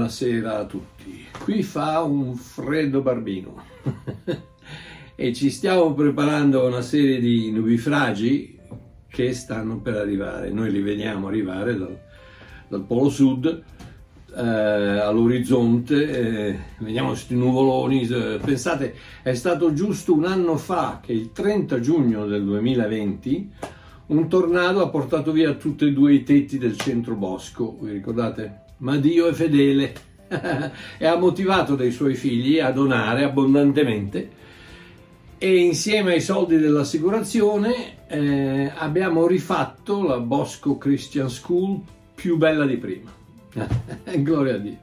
Buonasera 0.00 0.60
a 0.60 0.64
tutti. 0.64 1.26
Qui 1.44 1.62
fa 1.62 2.00
un 2.00 2.34
freddo 2.34 3.02
barbino 3.02 3.62
e 5.14 5.34
ci 5.34 5.50
stiamo 5.50 5.92
preparando 5.92 6.62
a 6.62 6.68
una 6.68 6.80
serie 6.80 7.20
di 7.20 7.50
nubifragi 7.50 8.58
che 9.06 9.34
stanno 9.34 9.78
per 9.82 9.96
arrivare. 9.96 10.48
Noi 10.52 10.70
li 10.70 10.80
vediamo 10.80 11.28
arrivare 11.28 11.76
dal, 11.76 12.00
dal 12.68 12.82
polo 12.86 13.10
sud 13.10 13.62
eh, 14.34 14.40
all'orizzonte, 14.40 16.08
eh, 16.08 16.58
vediamo 16.78 17.08
questi 17.08 17.34
nuvoloni. 17.34 18.08
Eh, 18.08 18.40
pensate, 18.42 18.94
è 19.22 19.34
stato 19.34 19.74
giusto 19.74 20.14
un 20.14 20.24
anno 20.24 20.56
fa 20.56 21.00
che 21.04 21.12
il 21.12 21.30
30 21.30 21.78
giugno 21.80 22.24
del 22.24 22.42
2020 22.42 23.52
un 24.06 24.28
tornado 24.30 24.82
ha 24.82 24.88
portato 24.88 25.30
via 25.30 25.52
tutti 25.56 25.84
e 25.84 25.92
due 25.92 26.14
i 26.14 26.22
tetti 26.22 26.56
del 26.56 26.78
centro 26.78 27.16
bosco, 27.16 27.76
vi 27.82 27.92
ricordate? 27.92 28.59
Ma 28.80 28.96
Dio 28.96 29.28
è 29.28 29.32
fedele 29.32 29.94
e 30.98 31.06
ha 31.06 31.16
motivato 31.16 31.74
dei 31.74 31.90
suoi 31.90 32.14
figli 32.14 32.60
a 32.60 32.70
donare 32.70 33.24
abbondantemente 33.24 34.38
e 35.42 35.56
insieme 35.56 36.12
ai 36.12 36.20
soldi 36.20 36.58
dell'assicurazione 36.58 38.06
eh, 38.08 38.70
abbiamo 38.76 39.26
rifatto 39.26 40.02
la 40.02 40.18
Bosco 40.18 40.76
Christian 40.76 41.30
School 41.30 41.80
più 42.14 42.36
bella 42.36 42.66
di 42.66 42.76
prima. 42.76 43.10
Gloria 44.18 44.56
a 44.56 44.58
Dio. 44.58 44.78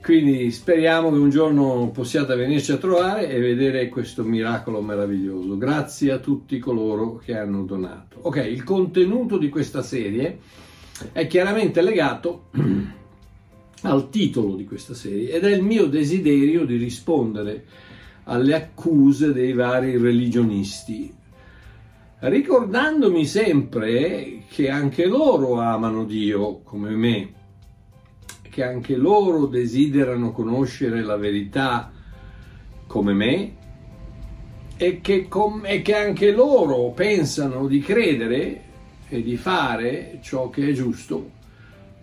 Quindi 0.00 0.52
speriamo 0.52 1.10
che 1.10 1.16
un 1.16 1.30
giorno 1.30 1.90
possiate 1.92 2.36
venirci 2.36 2.70
a 2.70 2.76
trovare 2.76 3.28
e 3.28 3.40
vedere 3.40 3.88
questo 3.88 4.22
miracolo 4.22 4.80
meraviglioso. 4.80 5.58
Grazie 5.58 6.12
a 6.12 6.18
tutti 6.18 6.60
coloro 6.60 7.16
che 7.16 7.36
hanno 7.36 7.64
donato. 7.64 8.18
Ok, 8.20 8.36
il 8.36 8.62
contenuto 8.62 9.36
di 9.36 9.48
questa 9.48 9.82
serie 9.82 10.38
è 11.12 11.26
chiaramente 11.26 11.82
legato 11.82 12.50
al 13.82 14.08
titolo 14.10 14.54
di 14.54 14.64
questa 14.64 14.94
serie 14.94 15.30
ed 15.30 15.44
è 15.44 15.54
il 15.54 15.62
mio 15.62 15.86
desiderio 15.86 16.64
di 16.64 16.76
rispondere 16.76 17.64
alle 18.24 18.54
accuse 18.54 19.32
dei 19.32 19.52
vari 19.52 19.98
religionisti, 19.98 21.12
ricordandomi 22.20 23.26
sempre 23.26 24.44
che 24.48 24.70
anche 24.70 25.06
loro 25.06 25.60
amano 25.60 26.04
Dio 26.04 26.60
come 26.62 26.90
me 26.90 27.32
che 28.54 28.62
anche 28.62 28.94
loro 28.94 29.46
desiderano 29.46 30.30
conoscere 30.30 31.02
la 31.02 31.16
verità 31.16 31.90
come 32.86 33.12
me 33.12 33.56
e 34.76 35.00
che, 35.00 35.26
com- 35.26 35.64
e 35.64 35.82
che 35.82 35.96
anche 35.96 36.30
loro 36.30 36.90
pensano 36.90 37.66
di 37.66 37.80
credere 37.80 38.63
e 39.16 39.22
di 39.22 39.36
fare 39.36 40.18
ciò 40.22 40.50
che 40.50 40.68
è 40.68 40.72
giusto 40.72 41.30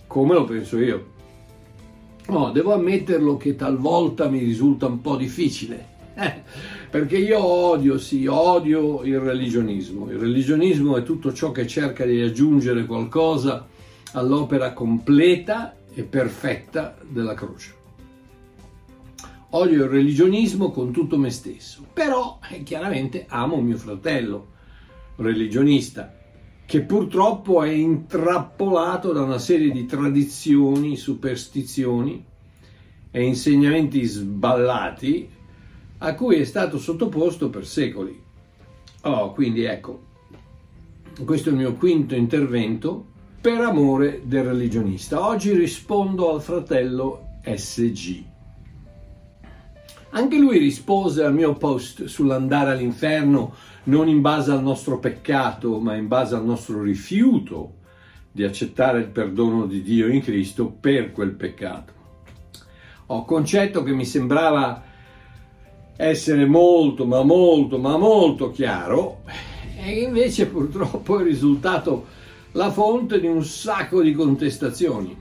come 0.08 0.34
lo 0.34 0.44
penso 0.44 0.78
io. 0.78 1.10
No, 2.28 2.52
devo 2.52 2.74
ammetterlo 2.74 3.38
che 3.38 3.56
talvolta 3.56 4.30
mi 4.30 4.40
risulta 4.40 4.86
un 4.86 5.02
po' 5.02 5.16
difficile, 5.16 5.88
eh, 6.16 6.44
perché 6.90 7.18
io 7.18 7.44
odio, 7.44 7.98
sì, 7.98 8.26
odio 8.28 9.04
il 9.04 9.20
religionismo. 9.20 10.10
Il 10.10 10.20
religionismo 10.20 10.98
è 10.98 11.04
tutto 11.04 11.34
ciò 11.34 11.52
che 11.52 11.66
cerca 11.68 12.06
di 12.06 12.22
aggiungere 12.22 12.86
qualcosa 12.86 13.68
all'opera 14.14 14.74
completa 14.74 15.76
e 15.94 16.04
perfetta 16.04 16.98
della 17.08 17.34
croce. 17.34 17.80
Odio 19.54 19.84
il 19.84 19.90
religionismo 19.90 20.72
con 20.72 20.92
tutto 20.92 21.18
me 21.18 21.30
stesso, 21.30 21.86
però 21.92 22.40
eh, 22.50 22.64
chiaramente 22.64 23.26
amo 23.28 23.60
mio 23.60 23.78
fratello 23.78 24.48
religionista, 25.18 26.21
che 26.72 26.80
purtroppo 26.84 27.64
è 27.64 27.70
intrappolato 27.70 29.12
da 29.12 29.24
una 29.24 29.40
serie 29.40 29.72
di 29.72 29.86
tradizioni, 29.86 30.96
superstizioni 30.96 32.24
e 33.12 33.24
insegnamenti 33.26 34.02
sballati 34.06 35.30
a 35.98 36.16
cui 36.16 36.38
è 36.38 36.46
stato 36.46 36.80
sottoposto 36.80 37.50
per 37.50 37.68
secoli. 37.68 38.18
Oh, 39.02 39.34
quindi 39.34 39.66
ecco, 39.66 40.02
questo 41.26 41.50
è 41.50 41.52
il 41.52 41.58
mio 41.58 41.74
quinto 41.74 42.16
intervento 42.16 43.06
per 43.42 43.60
amore 43.60 44.22
del 44.24 44.46
religionista. 44.46 45.28
Oggi 45.28 45.52
rispondo 45.52 46.34
al 46.34 46.42
fratello 46.42 47.40
SG. 47.44 48.24
Anche 50.12 50.38
lui 50.38 50.58
rispose 50.58 51.22
al 51.22 51.34
mio 51.34 51.52
post 51.52 52.06
sull'andare 52.06 52.72
all'inferno 52.72 53.56
non 53.84 54.08
in 54.08 54.22
base 54.22 54.52
al 54.52 54.62
nostro 54.62 55.00
peccato, 55.00 55.80
ma 55.80 55.96
in 55.96 56.08
base 56.08 56.36
al 56.36 56.46
nostro 56.46 56.82
rifiuto 56.82 57.76
di 58.32 58.44
accettare 58.44 59.00
il 59.00 59.08
perdono 59.08 59.66
di 59.66 59.82
Dio 59.82 60.08
in 60.08 60.22
Cristo 60.22 60.68
per 60.68 61.12
quel 61.12 61.32
peccato. 61.32 61.94
Ho 63.08 63.26
concetto 63.26 63.84
che 63.84 63.92
mi 63.92 64.06
sembrava 64.06 64.84
essere 65.98 66.46
molto, 66.46 67.06
ma 67.06 67.24
molto, 67.24 67.78
ma 67.78 67.98
molto 67.98 68.52
chiaro 68.52 69.22
e 69.84 70.02
invece 70.02 70.46
purtroppo 70.46 71.20
è 71.20 71.24
risultato 71.24 72.06
la 72.52 72.72
fonte 72.72 73.20
di 73.20 73.26
un 73.26 73.44
sacco 73.44 74.02
di 74.02 74.14
contestazioni. 74.14 75.20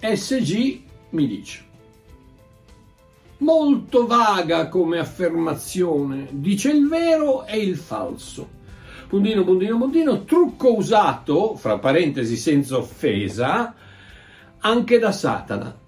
SG 0.00 0.82
mi 1.10 1.26
dice, 1.28 1.64
molto 3.38 4.06
vaga 4.06 4.68
come 4.68 4.98
affermazione, 4.98 6.28
dice 6.30 6.70
il 6.70 6.88
vero 6.88 7.46
e 7.46 7.58
il 7.58 7.76
falso. 7.76 8.62
Puntino, 9.08 9.44
puntino, 9.44 9.78
puntino, 9.78 10.24
trucco 10.24 10.76
usato, 10.76 11.56
fra 11.56 11.78
parentesi 11.78 12.36
senza 12.36 12.76
offesa, 12.76 13.74
anche 14.58 14.98
da 14.98 15.12
Satana. 15.12 15.78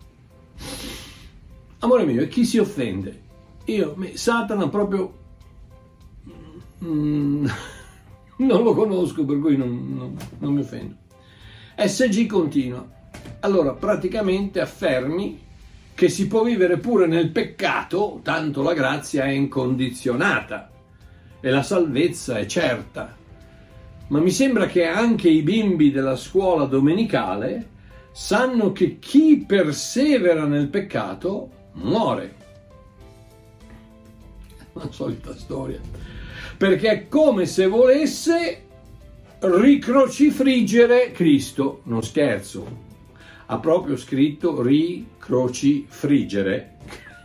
Amore 1.78 2.04
mio, 2.04 2.22
e 2.22 2.28
chi 2.28 2.44
si 2.44 2.58
offende? 2.58 3.22
Io, 3.66 3.96
Satana 4.14 4.68
proprio... 4.68 5.24
Mm, 6.84 7.46
non 8.38 8.62
lo 8.62 8.74
conosco, 8.74 9.24
per 9.24 9.38
cui 9.40 9.56
non, 9.56 9.94
non, 9.96 10.16
non 10.38 10.54
mi 10.54 10.60
offendo. 10.60 10.94
SG 11.76 12.26
continua. 12.26 12.86
Allora, 13.40 13.72
praticamente 13.72 14.60
affermi 14.60 15.45
che 15.96 16.10
si 16.10 16.28
può 16.28 16.44
vivere 16.44 16.76
pure 16.76 17.06
nel 17.06 17.30
peccato, 17.30 18.20
tanto 18.22 18.62
la 18.62 18.74
grazia 18.74 19.24
è 19.24 19.30
incondizionata 19.30 20.70
e 21.40 21.50
la 21.50 21.62
salvezza 21.62 22.36
è 22.36 22.44
certa. 22.44 23.16
Ma 24.08 24.20
mi 24.20 24.30
sembra 24.30 24.66
che 24.66 24.84
anche 24.84 25.30
i 25.30 25.40
bimbi 25.40 25.90
della 25.90 26.16
scuola 26.16 26.66
domenicale 26.66 27.70
sanno 28.12 28.72
che 28.72 28.98
chi 28.98 29.42
persevera 29.46 30.44
nel 30.44 30.68
peccato 30.68 31.50
muore. 31.72 32.34
La 34.74 34.88
solita 34.92 35.34
storia 35.34 35.80
perché 36.56 36.90
è 36.90 37.08
come 37.08 37.46
se 37.46 37.66
volesse 37.66 38.62
ricrocifriggere 39.38 41.12
Cristo, 41.12 41.80
non 41.84 42.02
scherzo, 42.02 42.84
ha 43.46 43.58
proprio 43.58 43.96
scritto 43.96 44.62
ricrocifriggere 44.62 46.76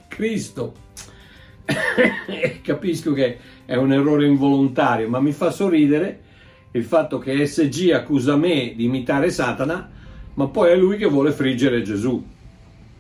Cristo. 0.08 0.74
Capisco 2.62 3.14
che 3.14 3.38
è 3.66 3.76
un 3.76 3.92
errore 3.94 4.28
involontario, 4.28 5.10
ma 5.10 5.20
mi 5.20 5.32
fa 5.32 5.50
sorridere 5.52 6.20
il 6.72 6.84
fatto 6.84 7.18
che 7.18 7.46
SG 7.46 7.92
accusa 7.92 8.36
me 8.36 8.74
di 8.76 8.84
imitare 8.86 9.32
Satana, 9.32 9.90
ma 10.34 10.48
poi 10.48 10.72
è 10.72 10.76
lui 10.76 10.98
che 10.98 11.06
vuole 11.06 11.32
friggere 11.32 11.82
Gesù. 11.82 12.24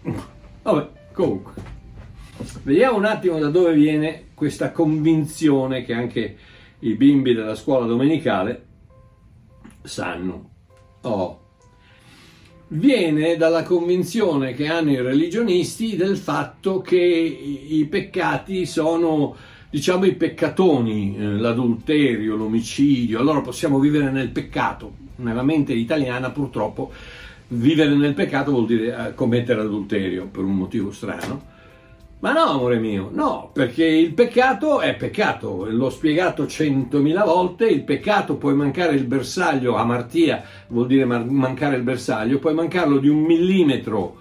Vabbè, 0.63 0.89
comunque. 1.13 1.79
Vediamo 2.63 2.97
un 2.97 3.05
attimo 3.05 3.39
da 3.39 3.49
dove 3.49 3.73
viene 3.73 4.29
questa 4.33 4.71
convinzione 4.71 5.83
che 5.83 5.93
anche 5.93 6.37
i 6.79 6.95
bimbi 6.95 7.33
della 7.33 7.55
scuola 7.55 7.85
domenicale 7.85 8.65
sanno. 9.83 10.49
Oh. 11.01 11.40
Viene 12.73 13.35
dalla 13.35 13.63
convinzione 13.63 14.53
che 14.53 14.67
hanno 14.67 14.91
i 14.91 15.01
religionisti 15.01 15.97
del 15.97 16.15
fatto 16.15 16.79
che 16.79 16.97
i 16.97 17.85
peccati 17.89 18.65
sono, 18.65 19.35
diciamo, 19.69 20.05
i 20.05 20.15
peccatoni, 20.15 21.17
eh, 21.17 21.23
l'adulterio, 21.37 22.37
l'omicidio, 22.37 23.19
allora 23.19 23.41
possiamo 23.41 23.77
vivere 23.77 24.09
nel 24.09 24.29
peccato. 24.29 24.93
Nella 25.17 25.43
mente 25.43 25.73
italiana 25.73 26.29
purtroppo 26.29 26.93
vivere 27.49 27.93
nel 27.93 28.13
peccato 28.13 28.51
vuol 28.51 28.67
dire 28.67 29.07
eh, 29.09 29.15
commettere 29.15 29.59
adulterio 29.59 30.27
per 30.27 30.45
un 30.45 30.55
motivo 30.55 30.93
strano 30.93 31.50
ma 32.21 32.33
no, 32.33 32.51
amore 32.51 32.77
mio, 32.77 33.09
no, 33.11 33.49
perché 33.51 33.83
il 33.83 34.13
peccato 34.13 34.79
è 34.79 34.95
peccato, 34.95 35.65
l'ho 35.67 35.89
spiegato 35.89 36.45
centomila 36.45 37.23
volte, 37.23 37.65
il 37.65 37.83
peccato 37.83 38.35
puoi 38.35 38.53
mancare 38.53 38.93
il 38.93 39.05
bersaglio, 39.05 39.75
amartia 39.75 40.43
vuol 40.67 40.85
dire 40.85 41.05
mancare 41.05 41.77
il 41.77 41.81
bersaglio, 41.81 42.37
puoi 42.37 42.53
mancarlo 42.53 42.99
di 42.99 43.07
un 43.07 43.21
millimetro 43.21 44.19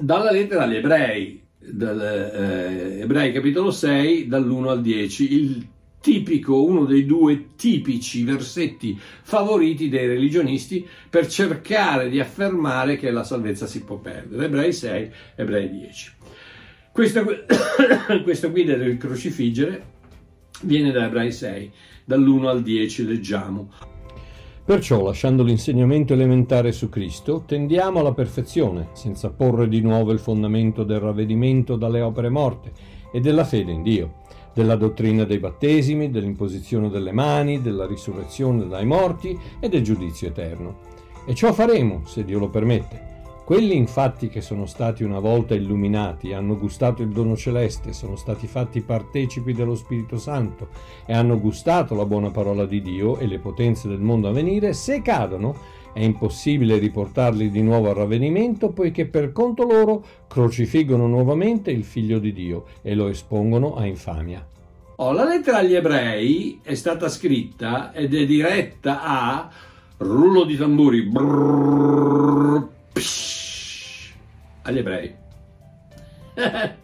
dalla 0.00 0.30
lettera 0.30 0.64
agli 0.64 0.76
ebrei, 0.76 1.42
dal, 1.58 2.00
eh, 2.00 3.00
ebrei 3.00 3.32
capitolo 3.32 3.70
6, 3.70 4.26
dall'1 4.28 4.68
al 4.68 4.80
10, 4.80 5.32
il 5.32 5.66
tipico, 6.00 6.62
uno 6.64 6.84
dei 6.84 7.04
due 7.04 7.54
tipici 7.56 8.22
versetti 8.22 8.98
favoriti 8.98 9.88
dei 9.88 10.06
religionisti 10.06 10.86
per 11.10 11.26
cercare 11.26 12.08
di 12.08 12.20
affermare 12.20 12.96
che 12.96 13.10
la 13.10 13.24
salvezza 13.24 13.66
si 13.66 13.82
può 13.82 13.98
perdere. 13.98 14.46
Ebrei 14.46 14.72
6, 14.72 15.10
Ebrei 15.36 15.70
10. 15.70 16.12
Questa, 16.92 17.24
questa 18.22 18.48
guida 18.48 18.74
del 18.76 18.96
crocifiggere 18.96 19.96
viene 20.62 20.90
da 20.92 21.06
Ebrei 21.06 21.32
6, 21.32 21.70
dall'1 22.04 22.46
al 22.46 22.62
10 22.62 23.06
leggiamo. 23.06 23.70
Perciò, 24.68 25.02
lasciando 25.02 25.42
l'insegnamento 25.44 26.12
elementare 26.12 26.72
su 26.72 26.90
Cristo, 26.90 27.42
tendiamo 27.46 28.00
alla 28.00 28.12
perfezione, 28.12 28.88
senza 28.92 29.30
porre 29.30 29.66
di 29.66 29.80
nuovo 29.80 30.12
il 30.12 30.18
fondamento 30.18 30.84
del 30.84 31.00
ravvedimento 31.00 31.76
dalle 31.76 32.02
opere 32.02 32.28
morte 32.28 32.72
e 33.10 33.18
della 33.18 33.44
fede 33.44 33.72
in 33.72 33.82
Dio, 33.82 34.16
della 34.52 34.76
dottrina 34.76 35.24
dei 35.24 35.38
battesimi, 35.38 36.10
dell'imposizione 36.10 36.90
delle 36.90 37.12
mani, 37.12 37.62
della 37.62 37.86
risurrezione 37.86 38.68
dai 38.68 38.84
morti 38.84 39.38
e 39.58 39.70
del 39.70 39.80
giudizio 39.80 40.28
eterno. 40.28 40.80
E 41.26 41.34
ciò 41.34 41.54
faremo, 41.54 42.02
se 42.04 42.22
Dio 42.26 42.38
lo 42.38 42.50
permette, 42.50 43.07
quelli 43.48 43.76
infatti 43.76 44.28
che 44.28 44.42
sono 44.42 44.66
stati 44.66 45.02
una 45.04 45.20
volta 45.20 45.54
illuminati, 45.54 46.34
hanno 46.34 46.58
gustato 46.58 47.00
il 47.00 47.08
dono 47.08 47.34
celeste, 47.34 47.94
sono 47.94 48.14
stati 48.14 48.46
fatti 48.46 48.82
partecipi 48.82 49.54
dello 49.54 49.74
Spirito 49.74 50.18
Santo 50.18 50.68
e 51.06 51.14
hanno 51.14 51.40
gustato 51.40 51.94
la 51.94 52.04
buona 52.04 52.30
parola 52.30 52.66
di 52.66 52.82
Dio 52.82 53.16
e 53.16 53.26
le 53.26 53.38
potenze 53.38 53.88
del 53.88 54.00
mondo 54.00 54.28
a 54.28 54.32
venire, 54.32 54.74
se 54.74 55.00
cadono 55.00 55.56
è 55.94 56.00
impossibile 56.00 56.76
riportarli 56.76 57.50
di 57.50 57.62
nuovo 57.62 57.88
al 57.88 57.94
ravvenimento 57.94 58.68
poiché 58.68 59.06
per 59.06 59.32
conto 59.32 59.64
loro 59.64 60.04
crocifiggono 60.28 61.06
nuovamente 61.06 61.70
il 61.70 61.84
figlio 61.84 62.18
di 62.18 62.34
Dio 62.34 62.66
e 62.82 62.94
lo 62.94 63.08
espongono 63.08 63.76
a 63.76 63.86
infamia. 63.86 64.46
Oh, 64.96 65.12
la 65.12 65.24
lettera 65.24 65.60
agli 65.60 65.74
ebrei 65.74 66.60
è 66.62 66.74
stata 66.74 67.08
scritta 67.08 67.94
ed 67.94 68.14
è 68.14 68.26
diretta 68.26 69.00
a 69.02 69.48
rullo 69.96 70.44
di 70.44 70.56
tamburi. 70.56 71.02
Brrr, 71.04 72.27
agli 74.68 74.78
ebrei. 74.78 75.14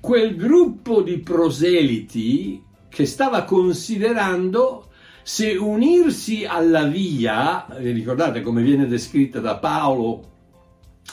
Quel 0.00 0.34
gruppo 0.34 1.02
di 1.02 1.18
proseliti 1.18 2.64
che 2.88 3.04
stava 3.06 3.44
considerando 3.44 4.88
se 5.22 5.54
unirsi 5.54 6.44
alla 6.46 6.84
via, 6.84 7.66
ricordate 7.76 8.40
come 8.40 8.62
viene 8.62 8.86
descritta 8.86 9.40
da 9.40 9.56
Paolo 9.58 10.28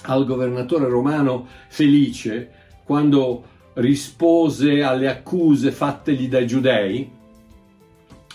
al 0.03 0.25
governatore 0.25 0.87
romano 0.87 1.47
Felice 1.67 2.51
quando 2.85 3.55
rispose 3.73 4.81
alle 4.81 5.09
accuse 5.09 5.71
fattegli 5.71 6.29
dai 6.29 6.47
giudei 6.47 7.11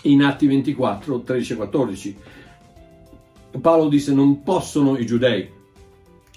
in 0.03 0.23
Atti 0.23 0.45
24, 0.45 1.21
13 1.21 1.53
e 1.53 1.55
14. 1.55 2.17
Paolo 3.59 3.89
disse 3.89 4.13
non 4.13 4.43
possono 4.43 4.97
i 4.97 5.05
giudei 5.05 5.61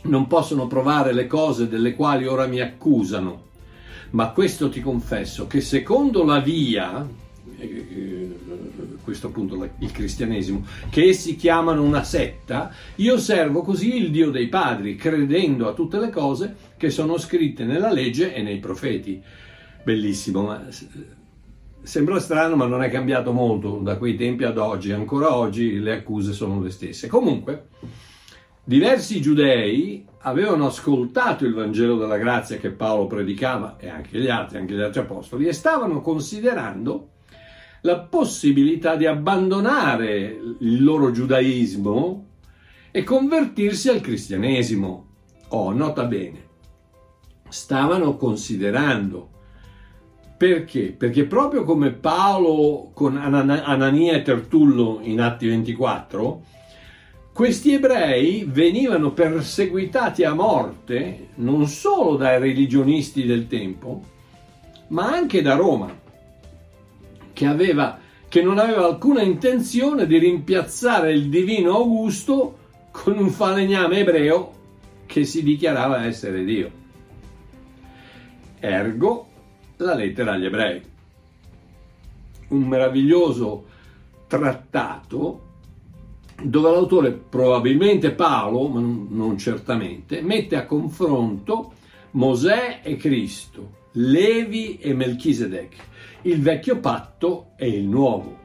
non 0.07 0.27
possono 0.27 0.67
provare 0.67 1.13
le 1.13 1.27
cose 1.27 1.69
delle 1.69 1.95
quali 1.95 2.27
ora 2.27 2.47
mi 2.47 2.61
accusano. 2.61 3.45
Ma 4.11 4.31
questo 4.31 4.69
ti 4.69 4.81
confesso 4.81 5.47
che 5.47 5.61
secondo 5.61 6.25
la 6.25 6.39
via, 6.39 7.07
eh, 7.59 7.65
eh, 7.65 8.37
questo 9.03 9.29
appunto 9.29 9.69
il 9.79 9.91
cristianesimo, 9.91 10.65
che 10.91 11.09
essi 11.09 11.37
chiamano 11.37 11.83
una 11.83 12.05
setta, 12.05 12.73
io 12.97 13.19
servo 13.19 13.63
così 13.63 13.97
il 13.97 14.11
Dio 14.11 14.31
dei 14.31 14.49
padri, 14.49 14.97
credendo 14.97 15.69
a 15.69 15.75
tutte 15.75 15.99
le 15.99 16.11
cose 16.11 16.57
che 16.77 16.91
sono 16.91 17.19
scritte 17.19 17.65
nella 17.65 17.93
legge 17.93 18.33
e 18.35 18.43
nei 18.43 18.59
profeti. 18.59 19.21
Bellissimo, 19.83 20.43
ma 20.43 20.67
sembra 21.83 22.19
strano, 22.19 22.57
ma 22.57 22.67
non 22.67 22.83
è 22.83 22.91
cambiato 22.91 23.33
molto 23.33 23.79
da 23.79 23.97
quei 23.97 24.17
tempi 24.17 24.45
ad 24.45 24.59
oggi. 24.59 24.93
Ancora 24.93 25.37
oggi 25.37 25.79
le 25.79 25.93
accuse 25.93 26.33
sono 26.33 26.61
le 26.61 26.71
stesse. 26.71 27.07
Comunque, 27.07 27.69
Diversi 28.69 29.21
giudei 29.21 30.05
avevano 30.23 30.67
ascoltato 30.67 31.45
il 31.45 31.55
Vangelo 31.55 31.97
della 31.99 32.17
grazia 32.17 32.57
che 32.57 32.73
Paolo 32.73 33.07
predicava 33.07 33.77
e 33.79 33.89
anche 33.89 34.19
gli 34.19 34.27
altri, 34.27 34.59
anche 34.59 34.75
gli 34.75 34.81
altri 34.81 35.03
apostoli, 35.03 35.47
e 35.47 35.53
stavano 35.53 36.01
considerando 36.01 37.11
la 37.83 38.01
possibilità 38.01 38.97
di 38.97 39.07
abbandonare 39.07 40.37
il 40.59 40.83
loro 40.83 41.13
giudaismo 41.13 42.27
e 42.91 43.05
convertirsi 43.05 43.89
al 43.89 44.01
cristianesimo. 44.01 45.07
Oh, 45.51 45.73
nota 45.73 46.03
bene, 46.03 46.49
stavano 47.49 48.17
considerando. 48.17 49.31
Perché? 50.37 50.91
Perché 50.91 51.25
proprio 51.27 51.63
come 51.63 51.93
Paolo 51.93 52.91
con 52.93 53.17
Anania 53.17 54.15
e 54.15 54.23
Tertullo 54.23 54.99
in 55.03 55.21
Atti 55.21 55.47
24, 55.47 56.43
questi 57.37 57.75
ebrei 57.75 58.47
venivano 58.49 59.13
perseguitati 59.13 60.25
a 60.25 60.33
morte 60.33 61.29
non 61.35 61.67
solo 61.67 62.17
dai 62.17 62.41
religionisti 62.41 63.27
del 63.27 63.47
tempo, 63.47 64.03
ma 64.87 65.13
anche 65.13 65.43
da 65.43 65.55
Roma, 65.55 65.95
che, 67.35 67.45
aveva, 67.45 67.99
che 68.27 68.41
non 68.41 68.57
aveva 68.57 68.87
alcuna 68.87 69.21
intenzione 69.21 70.07
di 70.07 70.17
rimpiazzare 70.17 71.13
il 71.13 71.29
divino 71.29 71.75
Augusto 71.75 72.57
con 72.91 73.19
un 73.19 73.29
falegname 73.29 73.99
ebreo 73.99 74.53
che 75.05 75.27
si 75.27 75.43
dichiarava 75.43 76.07
essere 76.07 76.43
Dio. 76.43 76.71
Ergo 78.59 79.29
la 79.77 79.93
lettera 79.93 80.33
agli 80.33 80.47
ebrei. 80.47 80.83
Un 82.49 82.63
meraviglioso 82.63 83.67
trattato 84.27 85.46
dove 86.43 86.71
l'autore, 86.71 87.13
probabilmente 87.13 88.13
Paolo, 88.13 88.69
ma 88.69 88.81
non 88.81 89.39
certamente, 89.39 90.21
mette 90.21 90.57
a 90.57 90.67
confronto 90.67 91.73
Mosè 92.13 92.81
e 92.83 92.97
Cristo, 92.97 93.85
Levi 93.93 94.79
e 94.79 94.95
Melchisedec, 94.95 95.75
il 96.23 96.41
vecchio 96.41 96.79
patto 96.79 97.53
e 97.57 97.69
il 97.69 97.85
nuovo. 97.85 98.45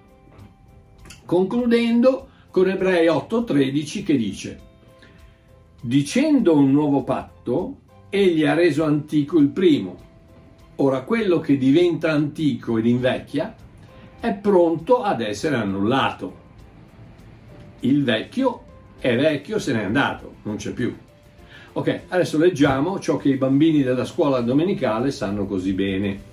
Concludendo 1.26 2.28
con 2.50 2.70
Ebrei 2.70 3.08
8:13 3.08 4.04
che 4.04 4.18
dice, 4.18 4.60
dicendo 5.82 6.56
un 6.56 6.72
nuovo 6.72 7.04
patto, 7.04 7.78
egli 8.10 8.46
ha 8.46 8.54
reso 8.54 8.84
antico 8.84 9.40
il 9.40 9.50
primo. 9.50 10.10
Ora, 10.78 11.04
quello 11.04 11.40
che 11.40 11.58
diventa 11.58 12.12
antico 12.12 12.78
ed 12.78 12.86
invecchia 12.86 13.56
è 14.20 14.34
pronto 14.34 15.02
ad 15.02 15.22
essere 15.22 15.56
annullato. 15.56 16.41
Il 17.82 18.04
vecchio 18.04 18.64
è 19.00 19.16
vecchio, 19.16 19.58
se 19.58 19.74
n'è 19.74 19.84
andato, 19.84 20.36
non 20.44 20.58
c'è 20.58 20.72
più. 20.72 20.96
Ok, 21.74 22.02
adesso 22.10 22.38
leggiamo 22.38 23.00
ciò 23.00 23.18
che 23.18 23.30
i 23.30 23.38
bambini 23.38 23.82
della 23.82 24.06
scuola 24.06 24.42
domenicale 24.42 25.10
sanno 25.10 25.46
così 25.46 25.74
bene. 25.74 26.30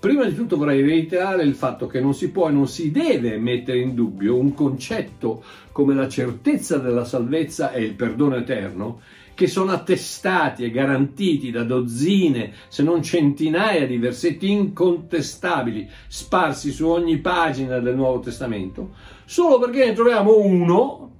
Prima 0.00 0.24
di 0.24 0.34
tutto 0.34 0.56
vorrei 0.56 0.82
reiterare 0.82 1.42
il 1.42 1.54
fatto 1.54 1.86
che 1.86 2.00
non 2.00 2.14
si 2.14 2.30
può 2.30 2.48
e 2.48 2.52
non 2.52 2.66
si 2.66 2.90
deve 2.90 3.36
mettere 3.36 3.80
in 3.80 3.94
dubbio 3.94 4.38
un 4.38 4.54
concetto 4.54 5.44
come 5.72 5.94
la 5.94 6.08
certezza 6.08 6.78
della 6.78 7.04
salvezza 7.04 7.70
e 7.72 7.82
il 7.82 7.92
perdono 7.92 8.36
eterno, 8.36 9.02
che 9.34 9.46
sono 9.46 9.72
attestati 9.72 10.64
e 10.64 10.70
garantiti 10.70 11.50
da 11.50 11.64
dozzine, 11.64 12.52
se 12.68 12.82
non 12.82 13.02
centinaia 13.02 13.86
di 13.86 13.96
versetti 13.96 14.50
incontestabili 14.50 15.88
sparsi 16.08 16.72
su 16.72 16.86
ogni 16.86 17.18
pagina 17.18 17.78
del 17.78 17.96
Nuovo 17.96 18.20
Testamento, 18.20 18.90
solo 19.24 19.58
perché 19.58 19.86
ne 19.86 19.92
troviamo 19.92 20.38
uno 20.38 21.10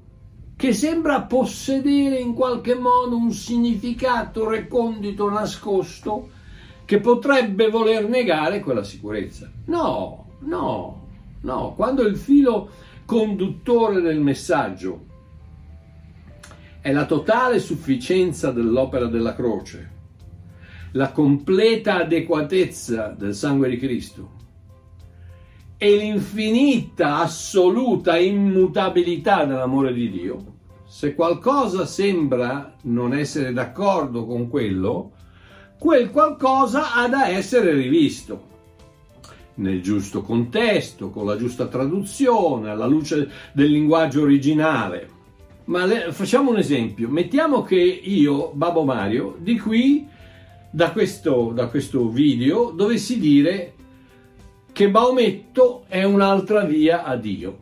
che 0.56 0.74
sembra 0.74 1.22
possedere 1.22 2.18
in 2.18 2.34
qualche 2.34 2.74
modo 2.74 3.16
un 3.16 3.32
significato 3.32 4.46
recondito 4.46 5.30
nascosto 5.30 6.28
che 6.84 7.00
potrebbe 7.00 7.70
voler 7.70 8.06
negare 8.08 8.60
quella 8.60 8.82
sicurezza. 8.82 9.50
No, 9.66 10.26
no, 10.40 11.06
no. 11.40 11.72
Quando 11.74 12.02
il 12.02 12.16
filo 12.16 12.68
conduttore 13.06 14.00
del 14.02 14.20
messaggio 14.20 15.06
è 16.80 16.92
la 16.92 17.04
totale 17.04 17.58
sufficienza 17.58 18.50
dell'opera 18.50 19.06
della 19.06 19.34
croce, 19.34 19.90
la 20.92 21.12
completa 21.12 22.02
adeguatezza 22.02 23.14
del 23.16 23.34
sangue 23.34 23.68
di 23.68 23.76
Cristo 23.76 24.38
e 25.76 25.96
l'infinita, 25.96 27.18
assoluta 27.18 28.18
immutabilità 28.18 29.44
dell'amore 29.44 29.92
di 29.92 30.10
Dio, 30.10 30.44
se 30.86 31.14
qualcosa 31.14 31.86
sembra 31.86 32.74
non 32.82 33.14
essere 33.14 33.52
d'accordo 33.52 34.26
con 34.26 34.48
quello, 34.48 35.12
quel 35.78 36.10
qualcosa 36.10 36.94
ha 36.94 37.08
da 37.08 37.28
essere 37.28 37.72
rivisto 37.72 38.48
nel 39.54 39.82
giusto 39.82 40.22
contesto, 40.22 41.10
con 41.10 41.26
la 41.26 41.36
giusta 41.36 41.66
traduzione, 41.66 42.70
alla 42.70 42.86
luce 42.86 43.30
del 43.52 43.70
linguaggio 43.70 44.22
originale. 44.22 45.19
Ma 45.70 45.84
le, 45.84 46.10
facciamo 46.10 46.50
un 46.50 46.58
esempio. 46.58 47.08
Mettiamo 47.08 47.62
che 47.62 47.76
io, 47.76 48.50
Babbo 48.52 48.82
Mario, 48.82 49.36
di 49.38 49.56
qui, 49.56 50.04
da 50.68 50.90
questo, 50.90 51.52
da 51.54 51.68
questo 51.68 52.08
video, 52.08 52.70
dovessi 52.70 53.20
dire 53.20 53.74
che 54.72 54.88
Maometto 54.88 55.84
è 55.86 56.02
un'altra 56.02 56.64
via 56.64 57.04
a 57.04 57.14
Dio. 57.14 57.58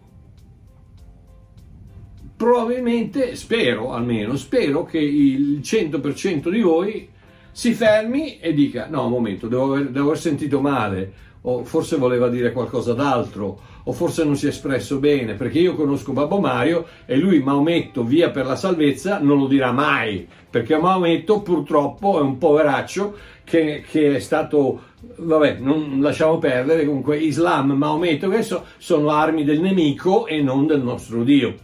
Probabilmente, 2.34 3.36
spero 3.36 3.92
almeno, 3.92 4.36
spero 4.36 4.86
che 4.86 4.98
il 4.98 5.58
100% 5.62 6.48
di 6.48 6.60
voi 6.62 7.08
si 7.50 7.74
fermi 7.74 8.38
e 8.38 8.54
dica 8.54 8.86
no, 8.88 9.04
un 9.04 9.10
momento, 9.10 9.48
devo 9.48 9.74
aver, 9.74 9.90
devo 9.90 10.06
aver 10.06 10.18
sentito 10.18 10.62
male, 10.62 11.12
o 11.42 11.64
forse 11.64 11.96
voleva 11.96 12.28
dire 12.28 12.52
qualcosa 12.52 12.92
d'altro, 12.94 13.58
o 13.84 13.92
forse 13.92 14.24
non 14.24 14.36
si 14.36 14.46
è 14.46 14.48
espresso 14.50 14.98
bene, 14.98 15.34
perché 15.34 15.58
io 15.58 15.74
conosco 15.74 16.12
Babbo 16.12 16.40
Mario 16.40 16.86
e 17.06 17.16
lui 17.16 17.40
Maometto 17.40 18.04
via 18.04 18.30
per 18.30 18.44
la 18.44 18.56
salvezza 18.56 19.18
non 19.18 19.38
lo 19.38 19.46
dirà 19.46 19.72
mai, 19.72 20.26
perché 20.50 20.76
Maometto 20.76 21.40
purtroppo 21.40 22.18
è 22.18 22.22
un 22.22 22.36
poveraccio 22.36 23.16
che, 23.44 23.82
che 23.88 24.16
è 24.16 24.18
stato, 24.18 24.80
vabbè, 25.16 25.58
non 25.60 26.00
lasciamo 26.00 26.38
perdere, 26.38 26.84
comunque 26.84 27.16
Islam, 27.16 27.72
Maometto, 27.72 28.28
questo 28.28 28.64
sono 28.76 29.10
armi 29.10 29.44
del 29.44 29.60
nemico 29.60 30.26
e 30.26 30.42
non 30.42 30.66
del 30.66 30.82
nostro 30.82 31.22
Dio. 31.22 31.54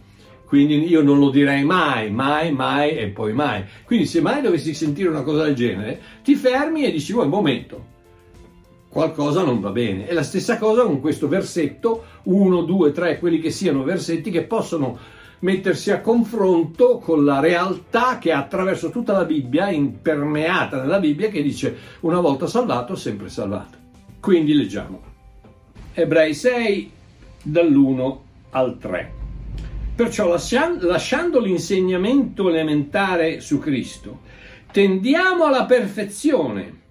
Quindi 0.47 0.87
io 0.87 1.01
non 1.01 1.19
lo 1.19 1.31
direi 1.31 1.63
mai, 1.63 2.11
mai, 2.11 2.51
mai 2.51 2.95
e 2.97 3.07
poi 3.07 3.33
mai. 3.33 3.63
Quindi 3.83 4.05
se 4.05 4.21
mai 4.21 4.41
dovessi 4.41 4.73
sentire 4.73 5.09
una 5.09 5.23
cosa 5.23 5.43
del 5.43 5.55
genere, 5.55 5.99
ti 6.23 6.35
fermi 6.35 6.85
e 6.85 6.91
dici, 6.91 7.13
un 7.13 7.27
momento, 7.27 7.93
qualcosa 8.95 9.43
non 9.43 9.59
va 9.59 9.71
bene. 9.71 10.07
È 10.07 10.13
la 10.13 10.23
stessa 10.23 10.57
cosa 10.57 10.83
con 10.83 11.01
questo 11.01 11.27
versetto, 11.27 12.05
uno, 12.23 12.61
due, 12.61 12.93
tre, 12.93 13.19
quelli 13.19 13.41
che 13.41 13.51
siano 13.51 13.83
versetti 13.83 14.31
che 14.31 14.43
possono 14.43 14.97
mettersi 15.39 15.91
a 15.91 15.99
confronto 15.99 16.99
con 16.99 17.25
la 17.25 17.41
realtà 17.41 18.19
che 18.19 18.31
attraverso 18.31 18.91
tutta 18.91 19.11
la 19.11 19.25
Bibbia, 19.25 19.69
impermeata 19.69 20.79
nella 20.79 20.99
Bibbia, 20.99 21.27
che 21.27 21.43
dice 21.43 21.75
una 22.01 22.21
volta 22.21 22.47
salvato, 22.47 22.95
sempre 22.95 23.27
salvato. 23.27 23.77
Quindi 24.21 24.53
leggiamo. 24.53 25.01
Ebrei 25.93 26.33
6, 26.33 26.91
dall'1 27.43 28.17
al 28.51 28.77
3. 28.77 29.13
Perciò 29.93 30.29
lasciando 30.29 31.41
l'insegnamento 31.41 32.47
elementare 32.47 33.41
su 33.41 33.59
Cristo, 33.59 34.21
tendiamo 34.71 35.43
alla 35.43 35.65
perfezione, 35.65 36.83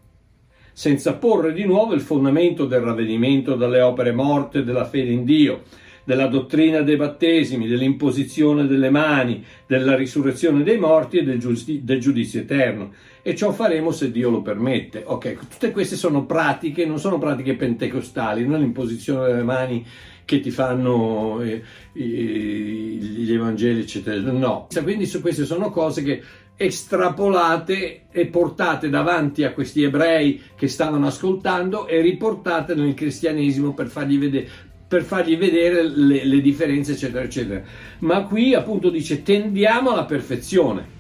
senza 0.75 1.14
porre 1.14 1.52
di 1.52 1.64
nuovo 1.64 1.95
il 1.95 2.00
fondamento 2.00 2.66
del 2.66 2.81
ravvedimento 2.81 3.54
dalle 3.54 3.81
opere 3.81 4.11
morte 4.11 4.64
della 4.64 4.85
fede 4.85 5.12
in 5.12 5.25
Dio, 5.25 5.62
della 6.02 6.26
dottrina 6.26 6.83
dei 6.83 6.97
battesimi, 6.97 7.69
dell'imposizione 7.69 8.66
delle 8.66 8.90
mani, 8.90 9.43
della 9.69 9.95
risurrezione 9.95 10.64
dei 10.64 10.76
morti 10.76 11.19
e 11.19 11.23
del, 11.23 11.38
giudiz- 11.38 11.81
del 11.81 12.00
giudizio 12.00 12.40
eterno. 12.40 12.93
E 13.23 13.37
ciò 13.37 13.52
faremo 13.52 13.93
se 13.93 14.11
Dio 14.11 14.31
lo 14.31 14.43
permette. 14.43 15.04
Ok, 15.07 15.38
tutte 15.49 15.71
queste 15.71 15.95
sono 15.95 16.26
pratiche, 16.26 16.85
non 16.85 16.99
sono 16.99 17.19
pratiche 17.19 17.54
pentecostali, 17.54 18.47
non 18.47 18.59
l'imposizione 18.59 19.28
delle 19.28 19.45
mani 19.45 19.87
che 20.25 20.40
ti 20.40 20.50
fanno 20.50 21.40
eh, 21.40 21.62
gli 21.93 23.33
evangeli, 23.33 23.81
eccetera. 23.81 24.33
No, 24.33 24.66
quindi 24.83 25.09
queste 25.21 25.45
sono 25.45 25.71
cose 25.71 26.02
che 26.02 26.23
estrapolate 26.56 28.02
e 28.11 28.26
portate 28.26 28.88
davanti 28.88 29.42
a 29.42 29.52
questi 29.52 29.82
ebrei 29.82 30.40
che 30.56 30.68
stavano 30.68 31.06
ascoltando 31.06 31.87
e 31.87 32.00
riportate 32.00 32.75
nel 32.75 32.94
cristianesimo 32.94 33.75
per 33.75 33.88
fargli 33.88 34.18
vedere, 34.18 34.49
per 34.87 35.02
fargli 35.02 35.37
vedere 35.37 35.82
le, 35.82 36.25
le 36.25 36.40
differenze, 36.40 36.92
eccetera, 36.92 37.25
eccetera. 37.25 37.62
Ma 38.00 38.23
qui 38.23 38.54
appunto 38.54 38.90
dice 38.90 39.23
tendiamo 39.23 39.90
alla 39.90 40.04
perfezione. 40.04 40.92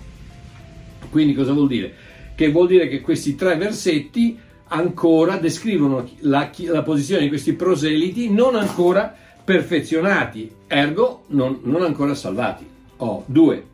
Quindi 1.10 1.34
cosa 1.34 1.52
vuol 1.52 1.68
dire? 1.68 1.94
Che 2.34 2.50
vuol 2.50 2.66
dire 2.66 2.88
che 2.88 3.00
questi 3.00 3.36
tre 3.36 3.56
versetti 3.56 4.36
ancora 4.68 5.36
descrivono 5.36 6.08
la, 6.20 6.50
la 6.66 6.82
posizione 6.82 7.22
di 7.22 7.28
questi 7.28 7.52
proseliti 7.52 8.30
non 8.30 8.56
ancora 8.56 9.14
perfezionati, 9.44 10.50
ergo 10.66 11.24
non, 11.28 11.60
non 11.62 11.82
ancora 11.82 12.14
salvati. 12.14 12.66
Oh, 12.96 13.22
2, 13.26 13.66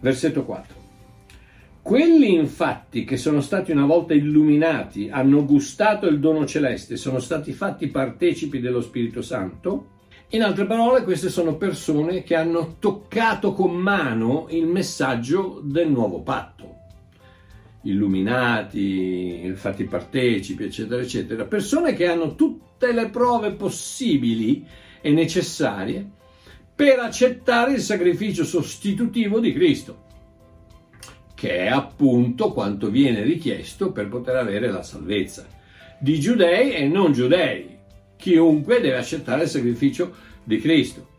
versetto 0.00 0.44
4. 0.44 0.83
Quelli 1.84 2.32
infatti 2.32 3.04
che 3.04 3.18
sono 3.18 3.42
stati 3.42 3.70
una 3.70 3.84
volta 3.84 4.14
illuminati, 4.14 5.10
hanno 5.10 5.44
gustato 5.44 6.06
il 6.06 6.18
dono 6.18 6.46
celeste, 6.46 6.96
sono 6.96 7.18
stati 7.18 7.52
fatti 7.52 7.88
partecipi 7.88 8.58
dello 8.58 8.80
Spirito 8.80 9.20
Santo. 9.20 9.88
In 10.30 10.42
altre 10.42 10.64
parole, 10.64 11.04
queste 11.04 11.28
sono 11.28 11.56
persone 11.56 12.22
che 12.22 12.36
hanno 12.36 12.76
toccato 12.78 13.52
con 13.52 13.72
mano 13.74 14.46
il 14.48 14.64
messaggio 14.64 15.60
del 15.62 15.90
nuovo 15.90 16.22
patto. 16.22 16.74
Illuminati, 17.82 19.52
fatti 19.54 19.84
partecipi, 19.84 20.64
eccetera, 20.64 21.02
eccetera, 21.02 21.44
persone 21.44 21.92
che 21.92 22.06
hanno 22.06 22.34
tutte 22.34 22.94
le 22.94 23.10
prove 23.10 23.52
possibili 23.52 24.64
e 25.02 25.10
necessarie 25.10 26.10
per 26.74 26.98
accettare 27.00 27.74
il 27.74 27.80
sacrificio 27.80 28.42
sostitutivo 28.42 29.38
di 29.38 29.52
Cristo, 29.52 30.03
che 31.34 31.58
è 31.58 31.66
appunto 31.66 32.52
quanto 32.52 32.88
viene 32.88 33.22
richiesto 33.22 33.90
per 33.90 34.08
poter 34.08 34.36
avere 34.36 34.70
la 34.70 34.82
salvezza, 34.82 35.46
di 35.98 36.18
giudei 36.20 36.72
e 36.72 36.86
non 36.86 37.12
giudei. 37.12 37.72
Chiunque 38.16 38.80
deve 38.80 38.96
accettare 38.96 39.42
il 39.42 39.48
sacrificio 39.48 40.14
di 40.44 40.58
Cristo. 40.58 41.12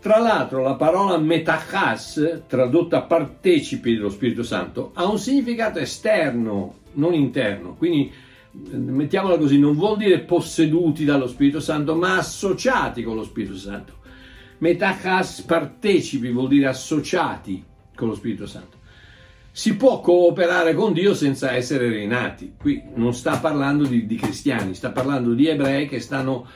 Tra 0.00 0.18
l'altro 0.18 0.62
la 0.62 0.76
parola 0.76 1.18
metachas, 1.18 2.44
tradotta 2.46 3.02
partecipi 3.02 3.94
dello 3.94 4.08
Spirito 4.08 4.42
Santo, 4.42 4.92
ha 4.94 5.06
un 5.06 5.18
significato 5.18 5.78
esterno, 5.78 6.78
non 6.92 7.12
interno. 7.12 7.74
Quindi 7.74 8.10
mettiamola 8.52 9.36
così, 9.36 9.58
non 9.58 9.74
vuol 9.74 9.98
dire 9.98 10.20
posseduti 10.20 11.04
dallo 11.04 11.28
Spirito 11.28 11.60
Santo, 11.60 11.94
ma 11.94 12.16
associati 12.16 13.02
con 13.02 13.16
lo 13.16 13.24
Spirito 13.24 13.56
Santo. 13.56 13.98
Metachas 14.58 15.42
partecipi 15.42 16.30
vuol 16.30 16.48
dire 16.48 16.66
associati 16.66 17.62
con 17.94 18.08
lo 18.08 18.14
Spirito 18.14 18.46
Santo. 18.46 18.78
Si 19.52 19.76
può 19.76 20.00
cooperare 20.00 20.74
con 20.74 20.92
Dio 20.92 21.12
senza 21.14 21.52
essere 21.52 21.88
rinati. 21.88 22.54
Qui 22.56 22.82
non 22.94 23.12
sta 23.14 23.38
parlando 23.38 23.84
di, 23.84 24.06
di 24.06 24.16
cristiani, 24.16 24.74
sta 24.74 24.90
parlando 24.90 25.32
di 25.32 25.48
ebrei 25.48 25.88
che 25.88 25.98
stanno 26.00 26.46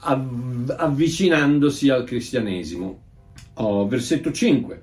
avvicinandosi 0.00 1.88
al 1.88 2.04
cristianesimo. 2.04 3.02
Oh, 3.54 3.86
versetto 3.86 4.32
5. 4.32 4.82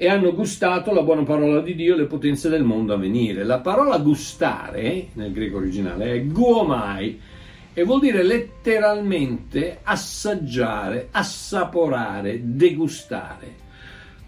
e 0.00 0.08
hanno 0.08 0.32
gustato 0.32 0.92
la 0.92 1.02
buona 1.02 1.24
parola 1.24 1.60
di 1.60 1.74
Dio 1.74 1.94
e 1.94 1.96
le 1.98 2.06
potenze 2.06 2.48
del 2.48 2.62
mondo 2.62 2.94
a 2.94 2.96
venire. 2.96 3.42
La 3.42 3.58
parola 3.58 3.98
gustare 3.98 5.08
nel 5.14 5.32
greco 5.32 5.56
originale 5.56 6.12
è 6.12 6.24
guomai 6.24 7.20
e 7.74 7.82
vuol 7.82 7.98
dire 7.98 8.22
letteralmente 8.22 9.80
assaggiare, 9.82 11.08
assaporare, 11.10 12.40
degustare 12.44 13.66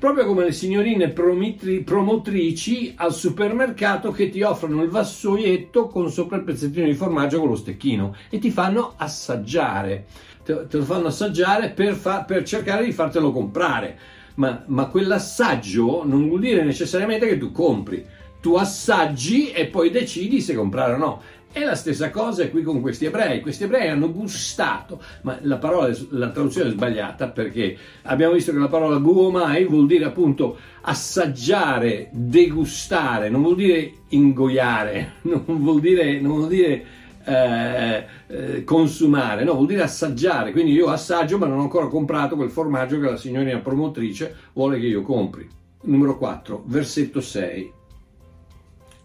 proprio 0.01 0.25
come 0.25 0.45
le 0.45 0.53
signorine 0.53 1.11
promitri, 1.11 1.83
promotrici 1.83 2.95
al 2.97 3.13
supermercato 3.13 4.11
che 4.11 4.31
ti 4.31 4.41
offrono 4.41 4.83
il 4.83 4.89
vassoietto 4.89 5.89
con 5.89 6.11
sopra 6.11 6.39
il 6.39 6.43
pezzettino 6.43 6.87
di 6.87 6.95
formaggio 6.95 7.39
con 7.39 7.51
lo 7.51 7.55
stecchino 7.55 8.17
e 8.31 8.39
ti 8.39 8.51
fanno 8.51 8.95
assaggiare, 8.97 10.07
te, 10.43 10.67
te 10.69 10.79
lo 10.79 10.85
fanno 10.85 11.09
assaggiare 11.09 11.69
per, 11.69 11.93
fa, 11.93 12.25
per, 12.25 12.45
cercare 12.45 12.87
di 12.87 12.93
fartelo 12.93 13.31
comprare, 13.31 13.99
ma, 14.37 14.65
ma 14.69 14.87
quell'assaggio 14.87 16.03
non 16.07 16.29
vuol 16.29 16.41
dire 16.41 16.65
necessariamente 16.65 17.29
che 17.29 17.37
tu 17.37 17.53
compri, 17.53 18.03
tu 18.41 18.55
assaggi 18.55 19.51
e 19.51 19.67
poi 19.67 19.91
decidi 19.91 20.41
se 20.41 20.55
comprare 20.55 20.95
o 20.95 20.97
no. 20.97 21.21
E 21.53 21.65
la 21.65 21.75
stessa 21.75 22.11
cosa 22.11 22.45
è 22.45 22.51
qui 22.51 22.63
con 22.63 22.81
questi 22.81 23.07
ebrei. 23.07 23.41
Questi 23.41 23.65
ebrei 23.65 23.89
hanno 23.89 24.13
gustato, 24.13 25.03
ma 25.23 25.37
la 25.43 25.57
parola, 25.57 25.93
la 26.11 26.31
traduzione 26.31 26.69
è 26.69 26.73
sbagliata 26.73 27.29
perché 27.29 27.77
abbiamo 28.03 28.35
visto 28.35 28.53
che 28.53 28.59
la 28.59 28.69
parola 28.69 28.99
guomai 28.99 29.65
vuol 29.65 29.87
dire 29.87 30.05
appunto 30.05 30.57
assaggiare, 30.83 32.09
degustare, 32.13 33.31
non 33.31 33.43
vuol 33.43 33.57
dire 33.57 33.93
ingoiare, 34.11 35.15
non 35.27 35.43
vuol 35.45 35.81
dire, 35.81 36.21
non 36.21 36.37
vuol 36.37 36.49
dire 36.49 36.85
eh, 37.25 38.05
eh, 38.29 38.65
consumare, 38.65 39.43
no, 39.43 39.55
vuol 39.55 39.67
dire 39.67 39.83
assaggiare. 39.83 40.53
Quindi 40.53 40.71
io 40.71 40.87
assaggio, 40.87 41.37
ma 41.37 41.47
non 41.47 41.59
ho 41.59 41.63
ancora 41.63 41.89
comprato 41.89 42.37
quel 42.37 42.51
formaggio 42.51 43.01
che 43.01 43.11
la 43.11 43.17
signorina 43.17 43.59
promotrice 43.59 44.37
vuole 44.53 44.79
che 44.79 44.87
io 44.87 45.03
compri. 45.03 45.49
Numero 45.83 46.17
4, 46.17 46.63
versetto 46.67 47.21
6. 47.21 47.73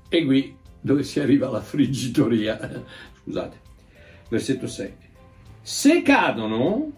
E 0.09 0.25
qui 0.25 0.55
dove 0.85 1.01
si 1.01 1.19
arriva 1.19 1.47
alla 1.47 1.61
friggitoria. 1.61 2.59
Scusate, 3.23 3.57
versetto 4.29 4.67
6. 4.67 4.93
Se 5.59 6.03
cadono, 6.03 6.91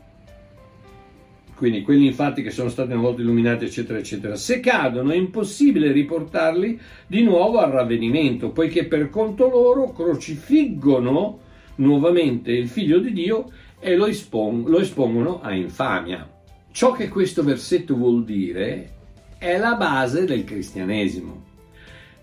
quindi 1.55 1.83
quelli 1.83 2.07
infatti 2.07 2.41
che 2.41 2.51
sono 2.51 2.67
stati 2.67 2.91
una 2.91 3.01
volta 3.01 3.21
illuminati, 3.21 3.63
eccetera, 3.63 3.97
eccetera, 3.97 4.35
se 4.35 4.59
cadono 4.59 5.11
è 5.11 5.15
impossibile 5.15 5.93
riportarli 5.93 6.77
di 7.07 7.23
nuovo 7.23 7.59
al 7.59 7.71
ravvedimento, 7.71 8.49
poiché 8.49 8.87
per 8.87 9.09
conto 9.09 9.47
loro 9.47 9.93
crocifiggono 9.93 11.39
nuovamente 11.75 12.51
il 12.51 12.67
figlio 12.67 12.99
di 12.99 13.13
Dio 13.13 13.49
e 13.79 13.95
lo, 13.95 14.07
espon- 14.07 14.65
lo 14.67 14.79
espongono 14.79 15.39
a 15.39 15.53
infamia. 15.53 16.29
Ciò 16.71 16.91
che 16.91 17.07
questo 17.07 17.41
versetto 17.41 17.95
vuol 17.95 18.25
dire 18.25 18.95
è 19.37 19.57
la 19.57 19.75
base 19.75 20.25
del 20.25 20.43
cristianesimo. 20.43 21.55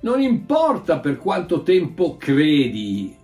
Non 0.04 0.20
importa 0.20 0.98
per 0.98 1.16
quanto 1.16 1.62
tempo 1.62 2.18
credi, 2.18 3.16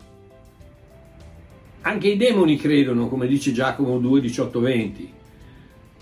anche 1.83 2.09
i 2.09 2.17
demoni 2.17 2.57
credono, 2.57 3.07
come 3.07 3.27
dice 3.27 3.53
Giacomo 3.53 3.99
2, 3.99 4.21
18, 4.23 4.61
20. 4.61 5.13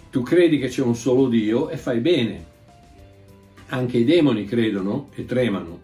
Tu 0.09 0.23
credi 0.23 0.57
che 0.57 0.69
c'è 0.69 0.83
un 0.83 0.95
solo 0.95 1.27
Dio 1.27 1.69
e 1.69 1.77
fai 1.77 1.99
bene. 1.99 2.47
Anche 3.71 3.99
i 3.99 4.05
demoni 4.05 4.45
credono 4.45 5.09
e 5.17 5.25
tremano. 5.25 5.81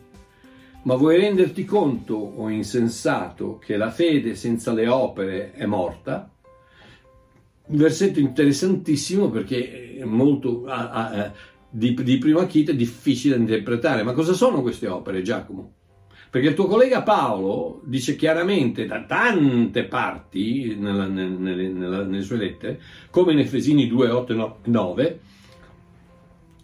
Ma 0.82 0.94
vuoi 0.94 1.16
renderti 1.16 1.64
conto, 1.64 2.14
o 2.14 2.48
insensato, 2.48 3.58
che 3.58 3.76
la 3.76 3.90
fede 3.90 4.36
senza 4.36 4.72
le 4.72 4.86
opere 4.86 5.54
è 5.54 5.66
morta? 5.66 6.30
Un 7.66 7.76
versetto 7.76 8.20
interessantissimo 8.20 9.28
perché 9.28 9.96
è 9.96 10.04
molto, 10.04 10.66
di, 11.76 11.92
di 11.92 12.18
primo 12.18 12.38
acchito 12.38 12.70
è 12.70 12.76
difficile 12.76 13.34
da 13.34 13.40
interpretare. 13.40 14.04
Ma 14.04 14.12
cosa 14.12 14.32
sono 14.32 14.62
queste 14.62 14.86
opere, 14.86 15.22
Giacomo? 15.22 15.72
Perché 16.30 16.48
il 16.48 16.54
tuo 16.54 16.66
collega 16.66 17.02
Paolo 17.02 17.80
dice 17.84 18.16
chiaramente 18.16 18.86
da 18.86 19.02
tante 19.04 19.84
parti 19.84 20.76
nella, 20.78 21.06
nelle, 21.06 21.68
nella, 21.68 22.02
nelle, 22.04 22.22
sue 22.22 22.36
lettere, 22.36 22.80
come 23.10 23.32
in 23.32 23.40
Efesini 23.40 23.88
2, 23.88 24.08
8 24.08 24.58
9, 24.64 25.20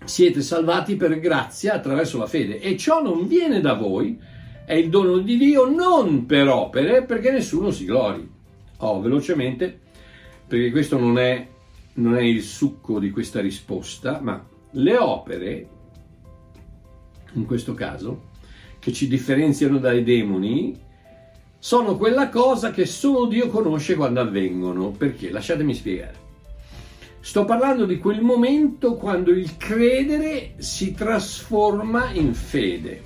siete 0.05 0.43
salvati 0.43 0.97
per 0.97 1.19
grazia 1.19 1.75
attraverso 1.75 2.19
la 2.19 2.27
fede 2.27 2.61
e 2.61 2.77
ciò 2.77 3.03
non 3.03 3.27
viene 3.27 3.61
da 3.61 3.75
voi, 3.75 4.19
è 4.65 4.75
il 4.75 4.89
dono 4.89 5.19
di 5.19 5.37
Dio 5.37 5.69
non 5.69 6.27
per 6.27 6.49
opere 6.49 7.05
perché 7.05 7.31
nessuno 7.31 7.71
si 7.71 7.85
glori. 7.85 8.29
Oh, 8.79 9.01
velocemente, 9.01 9.79
perché 10.47 10.71
questo 10.71 10.99
non 10.99 11.19
è, 11.19 11.47
non 11.95 12.17
è 12.17 12.23
il 12.23 12.43
succo 12.43 12.99
di 12.99 13.11
questa 13.11 13.41
risposta, 13.41 14.19
ma 14.21 14.50
le 14.73 14.97
opere, 14.97 15.69
in 17.33 17.47
questo 17.47 17.75
caso, 17.75 18.29
che 18.79 18.93
ci 18.93 19.09
differenziano 19.09 19.79
dai 19.79 20.03
demoni, 20.03 20.79
sono 21.59 21.97
quella 21.97 22.29
cosa 22.31 22.71
che 22.71 22.87
solo 22.87 23.27
Dio 23.27 23.49
conosce 23.49 23.95
quando 23.95 24.21
avvengono. 24.21 24.91
Perché? 24.91 25.31
Lasciatemi 25.31 25.75
spiegare. 25.75 26.29
Sto 27.21 27.45
parlando 27.45 27.85
di 27.85 27.99
quel 27.99 28.23
momento 28.23 28.97
quando 28.97 29.31
il 29.31 29.59
credere 29.59 30.55
si 30.57 30.95
trasforma 30.95 32.11
in 32.13 32.33
fede, 32.33 33.03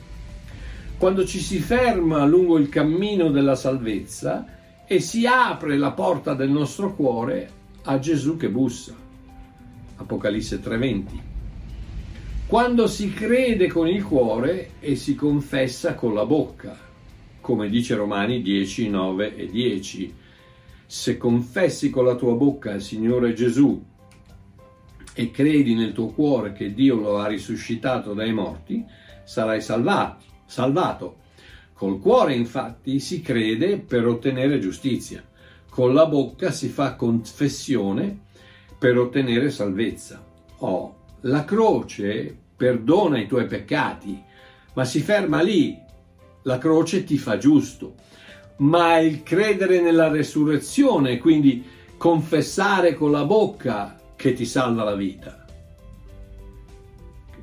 quando 0.97 1.27
ci 1.27 1.41
si 1.41 1.59
ferma 1.59 2.25
lungo 2.25 2.57
il 2.57 2.69
cammino 2.69 3.31
della 3.31 3.57
salvezza 3.57 4.47
e 4.87 5.01
si 5.01 5.27
apre 5.27 5.77
la 5.77 5.91
porta 5.91 6.35
del 6.35 6.51
nostro 6.51 6.95
cuore 6.95 7.51
a 7.83 7.99
Gesù 7.99 8.37
che 8.37 8.49
bussa. 8.49 8.95
Apocalisse 9.97 10.61
3:20 10.61 11.34
quando 12.55 12.87
si 12.87 13.13
crede 13.13 13.67
con 13.67 13.89
il 13.89 14.05
cuore 14.05 14.75
e 14.79 14.95
si 14.95 15.17
confessa 15.17 15.97
con 15.97 16.15
la 16.15 16.25
bocca, 16.25 16.79
come 17.41 17.69
dice 17.69 17.97
Romani 17.97 18.43
10, 18.43 18.91
9 18.91 19.35
e 19.35 19.47
10. 19.49 20.15
Se 20.87 21.17
confessi 21.17 21.91
con 21.91 22.05
la 22.05 22.15
tua 22.15 22.35
bocca 22.35 22.71
il 22.71 22.81
Signore 22.81 23.33
Gesù 23.33 23.85
e 25.15 25.31
credi 25.33 25.75
nel 25.75 25.93
tuo 25.93 26.11
cuore 26.11 26.53
che 26.53 26.73
Dio 26.73 26.95
lo 26.95 27.19
ha 27.19 27.27
risuscitato 27.27 28.15
dai 28.15 28.33
morti, 28.33 28.85
sarai 29.25 29.61
salvato. 29.61 30.23
salvato. 30.47 31.17
Col 31.73 31.99
cuore 31.99 32.35
infatti 32.35 33.01
si 33.01 33.21
crede 33.21 33.79
per 33.79 34.07
ottenere 34.07 34.61
giustizia, 34.61 35.25
con 35.69 35.93
la 35.93 36.07
bocca 36.07 36.53
si 36.53 36.69
fa 36.69 36.95
confessione 36.95 38.17
per 38.79 38.97
ottenere 38.97 39.51
salvezza. 39.51 40.25
Oh, 40.59 40.99
la 41.23 41.45
croce 41.45 42.43
perdona 42.57 43.19
i 43.19 43.27
tuoi 43.27 43.47
peccati, 43.47 44.23
ma 44.75 44.85
si 44.85 45.01
ferma 45.01 45.41
lì. 45.41 45.79
La 46.43 46.59
croce 46.59 47.05
ti 47.05 47.17
fa 47.17 47.39
giusto. 47.39 47.95
Ma 48.57 48.99
il 48.99 49.23
credere 49.23 49.81
nella 49.81 50.09
resurrezione, 50.09 51.19
quindi 51.19 51.65
confessare 51.97 52.95
con 52.95 53.11
la 53.11 53.25
bocca 53.25 53.99
che 54.15 54.33
ti 54.33 54.45
salva 54.45 54.85
la 54.85 54.95
vita. 54.95 55.45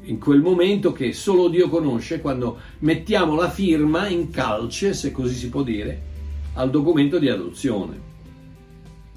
In 0.04 0.20
quel 0.20 0.42
momento 0.42 0.92
che 0.92 1.14
solo 1.14 1.48
Dio 1.48 1.70
conosce, 1.70 2.22
quando 2.22 2.60
mettiamo 2.80 3.36
la 3.36 3.50
firma 3.50 4.08
in 4.08 4.30
calce, 4.30 4.94
se 4.94 5.12
così 5.12 5.36
si 5.36 5.50
può 5.50 5.64
dire, 5.64 6.10
al 6.54 6.70
documento 6.70 7.20
di 7.20 7.30
adozione. 7.30 8.10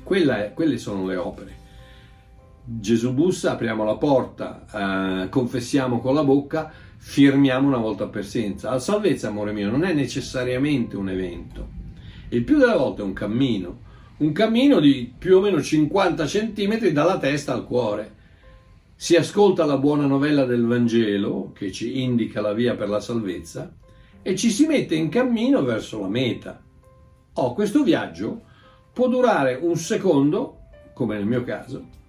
È, 0.07 0.53
quelle 0.55 0.79
sono 0.79 1.07
le 1.07 1.17
opere. 1.17 1.63
Gesù 2.67 3.13
bussa, 3.13 3.53
apriamo 3.53 3.85
la 3.85 3.97
porta, 3.97 5.25
eh, 5.25 5.29
confessiamo 5.29 6.01
con 6.01 6.15
la 6.15 6.25
bocca, 6.25 6.73
firmiamo 6.97 7.69
una 7.69 7.77
volta 7.77 8.07
per 8.07 8.25
senza. 8.25 8.71
La 8.71 8.79
salvezza, 8.79 9.29
amore 9.29 9.53
mio, 9.53 9.71
non 9.71 9.85
è 9.85 9.93
necessariamente 9.93 10.97
un 10.97 11.11
evento. 11.11 11.69
Il 12.31 12.43
più 12.43 12.57
delle 12.57 12.73
volte 12.73 13.03
è 13.03 13.05
un 13.05 13.13
cammino, 13.13 13.81
un 14.17 14.33
cammino 14.33 14.81
di 14.81 15.13
più 15.17 15.37
o 15.37 15.41
meno 15.43 15.61
50 15.61 16.27
centimetri 16.27 16.93
dalla 16.93 17.19
testa 17.19 17.53
al 17.53 17.67
cuore. 17.67 18.15
Si 18.97 19.15
ascolta 19.15 19.67
la 19.67 19.77
buona 19.77 20.07
novella 20.07 20.47
del 20.47 20.65
Vangelo 20.65 21.53
che 21.53 21.71
ci 21.71 22.01
indica 22.01 22.41
la 22.41 22.55
via 22.55 22.77
per 22.77 22.89
la 22.89 23.01
salvezza 23.01 23.75
e 24.23 24.35
ci 24.37 24.49
si 24.49 24.65
mette 24.65 24.95
in 24.95 25.11
cammino 25.11 25.63
verso 25.63 26.01
la 26.01 26.09
meta. 26.09 26.63
Oh, 27.35 27.53
questo 27.53 27.83
viaggio 27.83 28.41
può 28.91 29.07
durare 29.07 29.59
un 29.61 29.77
secondo, 29.77 30.61
come 30.95 31.17
nel 31.17 31.27
mio 31.27 31.45
caso, 31.45 32.03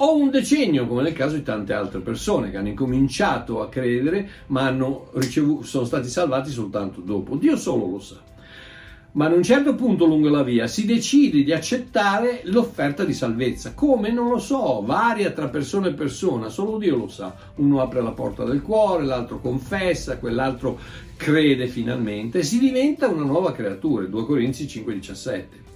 o 0.00 0.16
un 0.16 0.30
decennio, 0.30 0.86
come 0.86 1.02
nel 1.02 1.12
caso 1.12 1.34
di 1.34 1.42
tante 1.42 1.72
altre 1.72 2.00
persone 2.00 2.50
che 2.50 2.56
hanno 2.56 2.68
incominciato 2.68 3.60
a 3.60 3.68
credere 3.68 4.28
ma 4.46 4.74
ricevuto, 5.14 5.64
sono 5.64 5.84
stati 5.84 6.08
salvati 6.08 6.50
soltanto 6.50 7.00
dopo. 7.00 7.36
Dio 7.36 7.56
solo 7.56 7.86
lo 7.86 7.98
sa. 7.98 8.26
Ma 9.10 9.24
ad 9.24 9.32
un 9.32 9.42
certo 9.42 9.74
punto 9.74 10.04
lungo 10.04 10.28
la 10.28 10.44
via 10.44 10.68
si 10.68 10.84
decide 10.84 11.42
di 11.42 11.52
accettare 11.52 12.42
l'offerta 12.44 13.04
di 13.04 13.14
salvezza. 13.14 13.72
Come? 13.74 14.12
Non 14.12 14.28
lo 14.28 14.38
so, 14.38 14.82
varia 14.84 15.32
tra 15.32 15.48
persona 15.48 15.88
e 15.88 15.94
persona, 15.94 16.48
solo 16.48 16.78
Dio 16.78 16.96
lo 16.96 17.08
sa. 17.08 17.34
Uno 17.56 17.80
apre 17.80 18.00
la 18.00 18.12
porta 18.12 18.44
del 18.44 18.62
cuore, 18.62 19.04
l'altro 19.04 19.40
confessa, 19.40 20.18
quell'altro 20.18 20.78
crede 21.16 21.66
finalmente 21.66 22.40
e 22.40 22.42
si 22.44 22.60
diventa 22.60 23.08
una 23.08 23.24
nuova 23.24 23.50
creatura. 23.50 24.04
2 24.04 24.24
Corinzi 24.24 24.66
5,17 24.66 25.67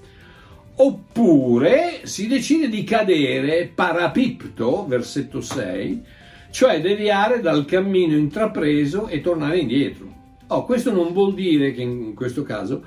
oppure 0.76 2.00
si 2.04 2.26
decide 2.26 2.68
di 2.68 2.84
cadere 2.84 3.70
parapipto, 3.74 4.86
versetto 4.86 5.40
6, 5.40 6.02
cioè 6.50 6.80
deviare 6.80 7.40
dal 7.40 7.64
cammino 7.64 8.16
intrapreso 8.16 9.08
e 9.08 9.20
tornare 9.20 9.58
indietro. 9.58 10.10
Oh, 10.48 10.64
questo 10.64 10.92
non 10.92 11.12
vuol 11.12 11.34
dire 11.34 11.72
che 11.72 11.82
in 11.82 12.14
questo 12.14 12.42
caso 12.42 12.84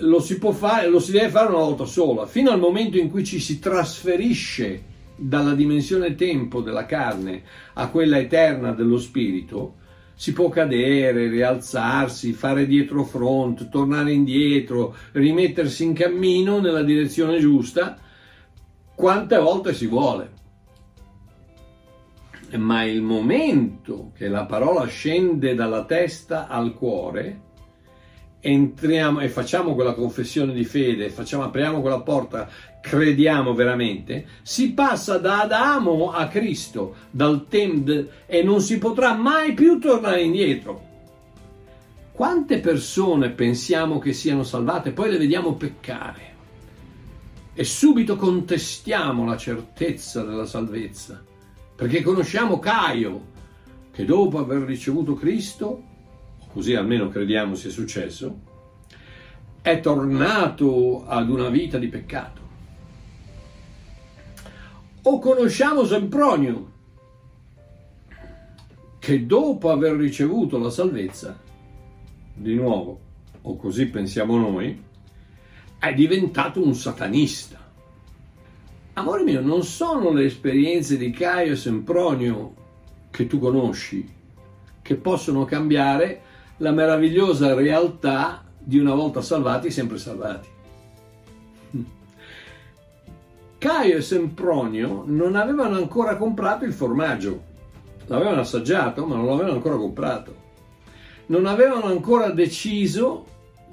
lo 0.00 0.20
si 0.20 0.38
può 0.38 0.52
fare, 0.52 0.88
lo 0.88 1.00
si 1.00 1.10
deve 1.10 1.28
fare 1.28 1.48
una 1.48 1.58
volta 1.58 1.84
sola, 1.84 2.26
fino 2.26 2.50
al 2.50 2.60
momento 2.60 2.98
in 2.98 3.10
cui 3.10 3.24
ci 3.24 3.40
si 3.40 3.58
trasferisce 3.58 4.84
dalla 5.16 5.54
dimensione 5.54 6.14
tempo 6.14 6.60
della 6.60 6.86
carne 6.86 7.42
a 7.74 7.88
quella 7.88 8.18
eterna 8.18 8.70
dello 8.72 8.98
spirito, 8.98 9.74
si 10.18 10.32
può 10.32 10.48
cadere, 10.48 11.28
rialzarsi, 11.28 12.32
fare 12.32 12.66
dietro 12.66 13.04
front, 13.04 13.68
tornare 13.68 14.12
indietro, 14.12 14.96
rimettersi 15.12 15.84
in 15.84 15.92
cammino 15.92 16.58
nella 16.58 16.82
direzione 16.82 17.38
giusta, 17.38 17.96
quante 18.96 19.38
volte 19.38 19.72
si 19.74 19.86
vuole. 19.86 20.32
Ma 22.56 22.82
il 22.82 23.00
momento 23.00 24.10
che 24.12 24.26
la 24.26 24.44
parola 24.44 24.86
scende 24.86 25.54
dalla 25.54 25.84
testa 25.84 26.48
al 26.48 26.74
cuore, 26.74 27.42
entriamo 28.40 29.20
e 29.20 29.28
facciamo 29.28 29.74
quella 29.74 29.94
confessione 29.94 30.52
di 30.52 30.64
fede, 30.64 31.10
facciamo, 31.10 31.44
apriamo 31.44 31.80
quella 31.80 32.00
porta, 32.00 32.48
crediamo 32.80 33.54
veramente, 33.54 34.26
si 34.42 34.72
passa 34.72 35.18
da 35.18 35.42
Adamo 35.42 36.12
a 36.12 36.28
Cristo, 36.28 36.94
dal 37.10 37.46
Temd 37.48 38.08
e 38.26 38.42
non 38.42 38.60
si 38.60 38.78
potrà 38.78 39.14
mai 39.14 39.54
più 39.54 39.78
tornare 39.78 40.22
indietro. 40.22 40.86
Quante 42.12 42.58
persone 42.58 43.30
pensiamo 43.30 43.98
che 43.98 44.12
siano 44.12 44.42
salvate, 44.42 44.90
poi 44.90 45.10
le 45.10 45.18
vediamo 45.18 45.54
peccare 45.54 46.26
e 47.54 47.64
subito 47.64 48.16
contestiamo 48.16 49.24
la 49.24 49.36
certezza 49.36 50.22
della 50.22 50.46
salvezza, 50.46 51.22
perché 51.74 52.02
conosciamo 52.02 52.58
Caio, 52.58 53.36
che 53.92 54.04
dopo 54.04 54.38
aver 54.38 54.62
ricevuto 54.62 55.14
Cristo 55.14 55.82
così 56.52 56.74
almeno 56.74 57.08
crediamo 57.08 57.54
sia 57.54 57.70
successo, 57.70 58.40
è 59.62 59.80
tornato 59.80 61.06
ad 61.06 61.28
una 61.28 61.48
vita 61.48 61.78
di 61.78 61.88
peccato. 61.88 62.40
O 65.02 65.18
conosciamo 65.18 65.84
Sempronio, 65.84 66.72
che 68.98 69.26
dopo 69.26 69.70
aver 69.70 69.96
ricevuto 69.96 70.58
la 70.58 70.70
salvezza, 70.70 71.38
di 72.34 72.54
nuovo, 72.54 73.00
o 73.42 73.56
così 73.56 73.86
pensiamo 73.86 74.36
noi, 74.36 74.84
è 75.78 75.94
diventato 75.94 76.62
un 76.62 76.74
satanista. 76.74 77.66
Amore 78.94 79.22
mio, 79.22 79.40
non 79.40 79.62
sono 79.62 80.10
le 80.10 80.24
esperienze 80.24 80.96
di 80.96 81.10
Caio 81.10 81.52
e 81.52 81.56
Sempronio 81.56 82.54
che 83.10 83.26
tu 83.26 83.38
conosci 83.38 84.16
che 84.82 84.96
possono 84.96 85.44
cambiare 85.44 86.22
la 86.58 86.70
meravigliosa 86.72 87.54
realtà 87.54 88.44
di 88.58 88.78
una 88.78 88.94
volta 88.94 89.22
salvati, 89.22 89.70
sempre 89.70 89.98
salvati. 89.98 90.48
Caio 93.58 93.96
e 93.96 94.02
Sempronio 94.02 95.04
non 95.06 95.34
avevano 95.36 95.76
ancora 95.76 96.16
comprato 96.16 96.64
il 96.64 96.72
formaggio, 96.72 97.42
l'avevano 98.06 98.40
assaggiato, 98.40 99.06
ma 99.06 99.16
non 99.16 99.26
l'avevano 99.26 99.54
ancora 99.54 99.76
comprato. 99.76 100.46
Non 101.26 101.46
avevano 101.46 101.86
ancora 101.86 102.30
deciso 102.30 103.26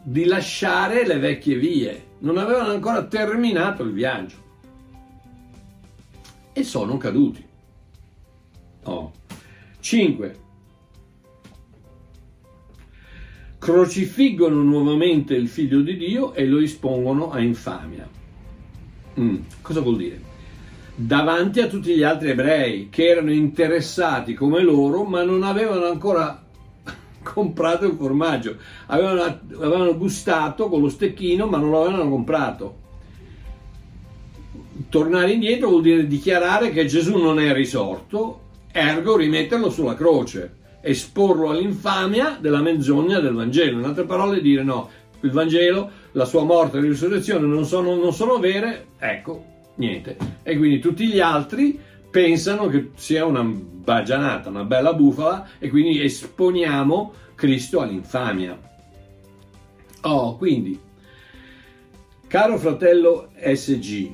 di 0.04 0.26
lasciare 0.26 1.06
le 1.06 1.18
vecchie 1.18 1.58
vie, 1.58 2.06
non 2.20 2.38
avevano 2.38 2.70
ancora 2.72 3.04
terminato 3.06 3.84
il 3.84 3.94
viaggio. 3.94 4.44
E 6.54 6.64
sono 6.64 6.98
caduti. 6.98 7.44
Oh. 8.84 9.12
5. 9.80 10.44
Crocifiggono 13.66 14.62
nuovamente 14.62 15.34
il 15.34 15.48
figlio 15.48 15.82
di 15.82 15.98
Dio 15.98 16.36
e 16.36 16.46
lo 16.46 16.60
espongono 16.60 17.32
a 17.32 17.40
infamia. 17.40 18.08
Mm, 19.20 19.38
cosa 19.64 19.80
vuol 19.82 19.98
dire? 19.98 20.22
Davanti 20.94 21.62
a 21.62 21.68
tutti 21.68 21.96
gli 21.96 22.04
altri 22.04 22.30
ebrei 22.30 22.90
che 22.92 23.08
erano 23.08 23.32
interessati 23.32 24.36
come 24.36 24.62
loro, 24.62 25.04
ma 25.04 25.24
non 25.24 25.42
avevano 25.42 25.86
ancora 25.88 26.46
comprato 27.24 27.88
il 27.88 27.96
formaggio, 27.98 28.56
avevano, 28.86 29.24
avevano 29.24 29.98
gustato 29.98 30.70
con 30.70 30.82
lo 30.82 30.90
stecchino, 30.90 31.48
ma 31.48 31.58
non 31.58 31.72
lo 31.72 31.86
avevano 31.86 32.08
comprato. 32.08 32.76
Tornare 34.90 35.32
indietro 35.32 35.70
vuol 35.70 35.82
dire 35.82 36.06
dichiarare 36.06 36.70
che 36.70 36.86
Gesù 36.86 37.18
non 37.18 37.40
è 37.40 37.52
risorto, 37.52 38.42
ergo 38.72 39.18
rimetterlo 39.18 39.72
sulla 39.72 39.96
croce 39.96 40.64
esporlo 40.86 41.50
all'infamia 41.50 42.38
della 42.40 42.62
menzogna 42.62 43.20
del 43.20 43.34
Vangelo. 43.34 43.80
In 43.80 43.86
altre 43.86 44.04
parole, 44.04 44.40
dire 44.40 44.62
no, 44.62 44.90
il 45.22 45.32
Vangelo, 45.32 45.90
la 46.12 46.26
sua 46.26 46.44
morte 46.44 46.78
e 46.78 46.82
la 46.82 46.88
risurrezione 46.88 47.48
non 47.48 47.66
sono, 47.66 47.96
non 47.96 48.14
sono 48.14 48.38
vere, 48.38 48.90
ecco, 49.00 49.44
niente. 49.76 50.16
E 50.44 50.56
quindi 50.58 50.80
tutti 50.80 51.08
gli 51.08 51.20
altri 51.20 51.80
pensano 52.12 52.68
che 52.68 52.92
sia 52.96 53.26
una 53.26 53.44
bagianata, 53.44 54.50
una 54.50 54.64
bella 54.64 54.94
bufala 54.94 55.50
e 55.58 55.70
quindi 55.70 56.04
esponiamo 56.04 57.14
Cristo 57.34 57.82
all'infamia. 57.82 58.58
Oh, 60.02 60.38
quindi, 60.38 60.80
caro 62.28 62.60
fratello 62.60 63.30
SG, 63.44 64.12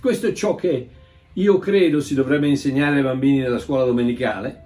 questo 0.00 0.28
è 0.28 0.32
ciò 0.32 0.54
che 0.54 0.88
io 1.34 1.58
credo 1.58 2.00
si 2.00 2.14
dovrebbe 2.14 2.48
insegnare 2.48 2.96
ai 2.96 3.02
bambini 3.02 3.40
nella 3.40 3.58
scuola 3.58 3.84
domenicale 3.84 4.65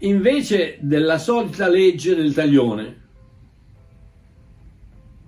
invece 0.00 0.78
della 0.80 1.18
solita 1.18 1.68
legge 1.68 2.14
del 2.14 2.32
taglione. 2.32 2.98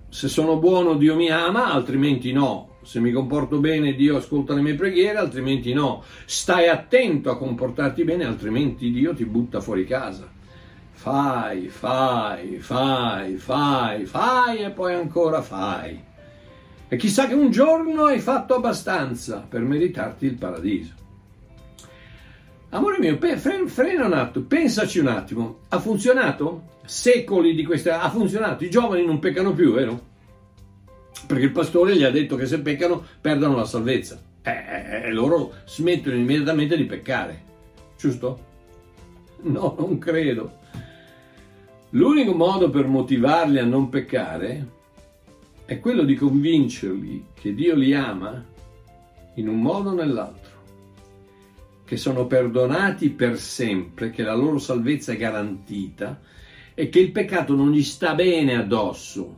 Se 0.09 0.29
sono 0.29 0.59
buono 0.59 0.95
Dio 0.95 1.17
mi 1.17 1.31
ama, 1.31 1.73
altrimenti 1.73 2.33
no. 2.33 2.77
Se 2.83 3.01
mi 3.01 3.13
comporto 3.13 3.59
bene 3.59 3.95
Dio 3.95 4.17
ascolta 4.17 4.55
le 4.55 4.61
mie 4.61 4.75
preghiere, 4.75 5.19
altrimenti 5.19 5.73
no. 5.73 6.03
Stai 6.25 6.69
attento 6.69 7.31
a 7.31 7.39
comportarti 7.39 8.05
bene, 8.05 8.25
altrimenti 8.25 8.91
Dio 8.91 9.15
ti 9.15 9.25
butta 9.25 9.61
fuori 9.61 9.87
casa. 9.87 10.31
Fai, 10.91 11.69
fai, 11.69 12.59
fai, 12.59 13.37
fai, 13.37 14.05
fai 14.05 14.59
e 14.59 14.71
poi 14.71 14.95
ancora 14.95 15.43
fai. 15.43 15.99
E 16.89 16.97
chissà 16.97 17.27
che 17.27 17.35
un 17.35 17.51
giorno 17.51 18.05
hai 18.05 18.21
fatto 18.21 18.55
abbastanza 18.55 19.45
per 19.49 19.63
meritarti 19.63 20.27
il 20.27 20.35
paradiso. 20.35 21.01
Amore 22.75 22.99
mio, 22.99 23.19
frena 23.19 24.07
un 24.07 24.13
attimo, 24.15 24.47
pensaci 24.47 24.99
un 24.99 25.09
attimo. 25.09 25.59
Ha 25.69 25.79
funzionato? 25.79 26.71
Secoli 26.87 27.55
di 27.55 27.67
questa... 27.67 28.01
Ha 28.01 28.09
funzionato? 28.09 28.65
I 28.65 28.71
giovani 28.71 29.05
non 29.05 29.19
peccano 29.19 29.53
più, 29.53 29.75
vero? 29.75 30.01
Perché 31.27 31.45
il 31.45 31.53
pastore 31.53 31.95
gli 31.95 32.03
ha 32.03 32.11
detto 32.11 32.35
che 32.35 32.47
se 32.47 32.61
peccano 32.61 33.05
perdono 33.21 33.57
la 33.57 33.67
salvezza. 33.67 34.23
E 34.41 34.51
eh, 34.51 34.55
eh, 34.55 35.03
eh, 35.03 35.13
loro 35.13 35.53
smettono 35.67 36.17
immediatamente 36.17 36.75
di 36.79 36.85
peccare. 36.85 37.43
Giusto? 37.99 38.41
No, 39.43 39.77
non 39.79 39.99
credo. 39.99 40.61
L'unico 41.91 42.33
modo 42.33 42.71
per 42.71 42.87
motivarli 42.87 43.59
a 43.59 43.67
non 43.67 43.91
peccare 43.91 44.69
è 45.67 45.79
quello 45.79 46.05
di 46.05 46.15
convincerli 46.15 47.27
che 47.35 47.53
Dio 47.53 47.75
li 47.75 47.93
ama 47.93 48.43
in 49.35 49.49
un 49.49 49.61
modo 49.61 49.91
o 49.91 49.95
nell'altro 49.95 50.42
che 51.93 51.99
sono 51.99 52.27
perdonati 52.27 53.11
per 53.11 53.39
sempre, 53.39 54.09
che 54.09 54.23
la 54.23 54.33
loro 54.33 54.59
salvezza 54.59 55.13
è 55.13 55.17
garantita 55.19 56.23
e 56.73 56.89
che 56.89 56.99
il 56.99 57.11
peccato 57.11 57.55
non 57.55 57.71
gli 57.71 57.83
sta 57.83 58.15
bene 58.15 58.57
addosso, 58.57 59.35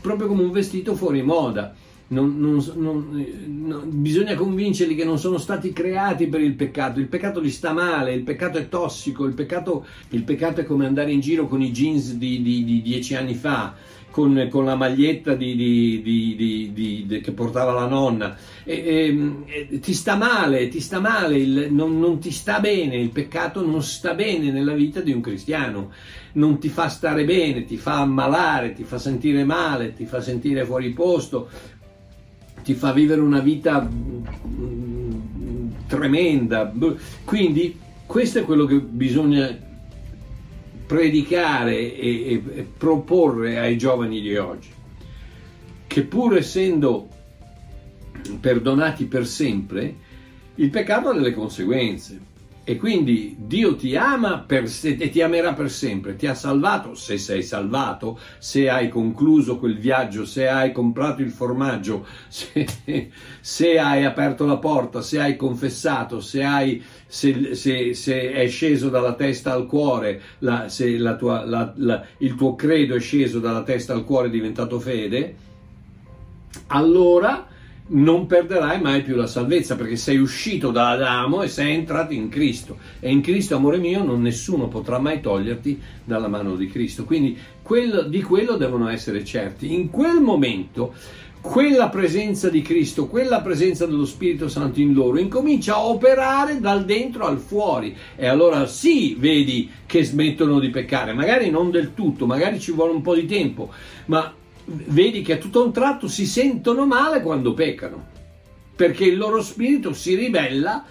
proprio 0.00 0.28
come 0.28 0.44
un 0.44 0.52
vestito 0.52 0.94
fuori 0.94 1.22
moda. 1.22 1.74
Non, 2.08 2.38
non, 2.38 2.64
non, 2.76 3.82
bisogna 4.00 4.36
convincerli 4.36 4.94
che 4.94 5.04
non 5.04 5.18
sono 5.18 5.38
stati 5.38 5.72
creati 5.72 6.28
per 6.28 6.40
il 6.40 6.54
peccato, 6.54 7.00
il 7.00 7.08
peccato 7.08 7.42
gli 7.42 7.50
sta 7.50 7.72
male, 7.72 8.14
il 8.14 8.22
peccato 8.22 8.58
è 8.58 8.68
tossico, 8.68 9.24
il 9.24 9.34
peccato, 9.34 9.84
il 10.10 10.22
peccato 10.22 10.60
è 10.60 10.64
come 10.64 10.86
andare 10.86 11.10
in 11.10 11.18
giro 11.18 11.48
con 11.48 11.60
i 11.62 11.72
jeans 11.72 12.12
di, 12.12 12.42
di, 12.42 12.62
di 12.62 12.80
dieci 12.80 13.16
anni 13.16 13.34
fa, 13.34 13.74
con, 14.16 14.48
con 14.50 14.64
la 14.64 14.76
maglietta 14.76 15.34
di, 15.34 15.54
di, 15.54 16.72
di, 16.72 17.20
che 17.22 17.32
portava 17.32 17.72
la 17.72 17.86
nonna. 17.86 18.34
E, 18.64 19.14
e, 19.46 19.78
ti 19.78 19.92
sta 19.92 20.16
male, 20.16 20.68
ti 20.68 20.80
sta 20.80 21.00
male, 21.00 21.36
il, 21.36 21.68
non, 21.70 21.98
non 21.98 22.18
ti 22.18 22.30
sta 22.30 22.58
bene, 22.58 22.96
il 22.96 23.10
peccato 23.10 23.62
non 23.62 23.82
sta 23.82 24.14
bene 24.14 24.50
nella 24.50 24.72
vita 24.72 25.02
di 25.02 25.12
un 25.12 25.20
cristiano, 25.20 25.92
non 26.32 26.58
ti 26.58 26.70
fa 26.70 26.88
stare 26.88 27.26
bene, 27.26 27.66
ti 27.66 27.76
fa 27.76 27.98
ammalare, 27.98 28.72
ti 28.72 28.84
fa 28.84 28.96
sentire 28.96 29.44
male, 29.44 29.92
ti 29.92 30.06
fa 30.06 30.22
sentire 30.22 30.64
fuori 30.64 30.94
posto, 30.94 31.50
ti 32.64 32.72
fa 32.72 32.94
vivere 32.94 33.20
una 33.20 33.40
vita 33.40 33.82
mm, 33.82 35.68
tremenda. 35.86 36.72
Quindi 37.22 37.78
questo 38.06 38.38
è 38.38 38.44
quello 38.44 38.64
che 38.64 38.80
bisogna 38.80 39.65
predicare 40.86 41.94
e, 41.94 42.32
e, 42.32 42.66
proporre 42.76 43.58
ai 43.58 43.76
giovani 43.76 44.20
di 44.20 44.36
oggi, 44.36 44.70
che 45.86 46.02
pur 46.02 46.36
essendo 46.36 47.08
perdonati 48.40 49.04
per 49.06 49.26
sempre, 49.26 50.04
Il 50.58 50.70
peccato 50.70 51.10
ha 51.10 51.12
delle 51.12 51.34
conseguenze. 51.34 52.34
E 52.68 52.78
quindi 52.78 53.36
Dio 53.38 53.76
ti 53.76 53.94
ama 53.94 54.40
per 54.40 54.68
se, 54.68 54.96
e 54.98 55.08
ti 55.08 55.22
amerà 55.22 55.52
per 55.52 55.70
sempre, 55.70 56.16
ti 56.16 56.26
ha 56.26 56.34
salvato 56.34 56.96
se 56.96 57.16
sei 57.16 57.44
salvato, 57.44 58.18
se 58.38 58.68
hai 58.68 58.88
concluso 58.88 59.58
quel 59.58 59.78
viaggio, 59.78 60.24
se 60.24 60.48
hai 60.48 60.72
comprato 60.72 61.22
il 61.22 61.30
formaggio, 61.30 62.04
se, 62.26 62.66
se 63.40 63.78
hai 63.78 64.04
aperto 64.04 64.46
la 64.46 64.56
porta, 64.56 65.00
se 65.00 65.20
hai 65.20 65.36
confessato, 65.36 66.20
se, 66.20 66.42
hai, 66.42 66.82
se, 67.06 67.54
se 67.94 68.32
è 68.32 68.48
sceso 68.48 68.88
dalla 68.88 69.14
testa 69.14 69.52
al 69.52 69.66
cuore, 69.66 70.20
la, 70.40 70.68
se 70.68 70.98
la 70.98 71.16
tua, 71.16 71.44
la, 71.44 72.04
il 72.18 72.34
tuo 72.34 72.54
credo 72.54 72.94
è 72.94 73.00
sceso 73.00 73.38
dalla 73.38 73.62
testa 73.62 73.92
al 73.92 74.04
cuore 74.04 74.28
è 74.28 74.30
diventato 74.30 74.80
fede, 74.80 75.34
allora 76.68 77.46
non 77.88 78.26
perderai 78.26 78.80
mai 78.80 79.02
più 79.02 79.14
la 79.14 79.28
salvezza 79.28 79.76
perché 79.76 79.96
sei 79.96 80.18
uscito 80.18 80.70
da 80.70 80.90
Adamo 80.90 81.42
e 81.42 81.48
sei 81.48 81.74
entrato 81.74 82.12
in 82.12 82.28
Cristo. 82.28 82.78
E 82.98 83.10
in 83.10 83.20
Cristo 83.20 83.54
amore 83.54 83.78
mio 83.78 84.02
non 84.02 84.22
nessuno 84.22 84.66
potrà 84.66 84.98
mai 84.98 85.20
toglierti 85.20 85.80
dalla 86.04 86.28
mano 86.28 86.56
di 86.56 86.66
Cristo. 86.66 87.04
Quindi 87.04 87.38
quello, 87.62 88.02
di 88.02 88.22
quello 88.22 88.56
devono 88.56 88.88
essere 88.88 89.24
certi. 89.24 89.72
In 89.72 89.90
quel 89.90 90.20
momento 90.20 90.94
quella 91.40 91.88
presenza 91.88 92.48
di 92.48 92.62
Cristo, 92.62 93.06
quella 93.06 93.40
presenza 93.40 93.86
dello 93.86 94.04
Spirito 94.04 94.48
Santo 94.48 94.80
in 94.80 94.92
loro 94.92 95.18
incomincia 95.18 95.74
a 95.74 95.86
operare 95.86 96.60
dal 96.60 96.84
dentro 96.84 97.24
al 97.24 97.38
fuori 97.38 97.96
e 98.16 98.26
allora 98.26 98.66
sì 98.66 99.14
vedi 99.18 99.70
che 99.86 100.04
smettono 100.04 100.58
di 100.58 100.70
peccare 100.70 101.12
magari 101.12 101.50
non 101.50 101.70
del 101.70 101.94
tutto, 101.94 102.26
magari 102.26 102.58
ci 102.58 102.72
vuole 102.72 102.92
un 102.92 103.02
po' 103.02 103.14
di 103.14 103.26
tempo 103.26 103.72
ma 104.06 104.34
vedi 104.66 105.22
che 105.22 105.34
a 105.34 105.38
tutto 105.38 105.64
un 105.64 105.72
tratto 105.72 106.08
si 106.08 106.26
sentono 106.26 106.86
male 106.86 107.22
quando 107.22 107.54
peccano, 107.54 108.04
perché 108.74 109.04
il 109.04 109.16
loro 109.16 109.42
spirito 109.42 109.92
si 109.92 110.14
ribella 110.14 110.84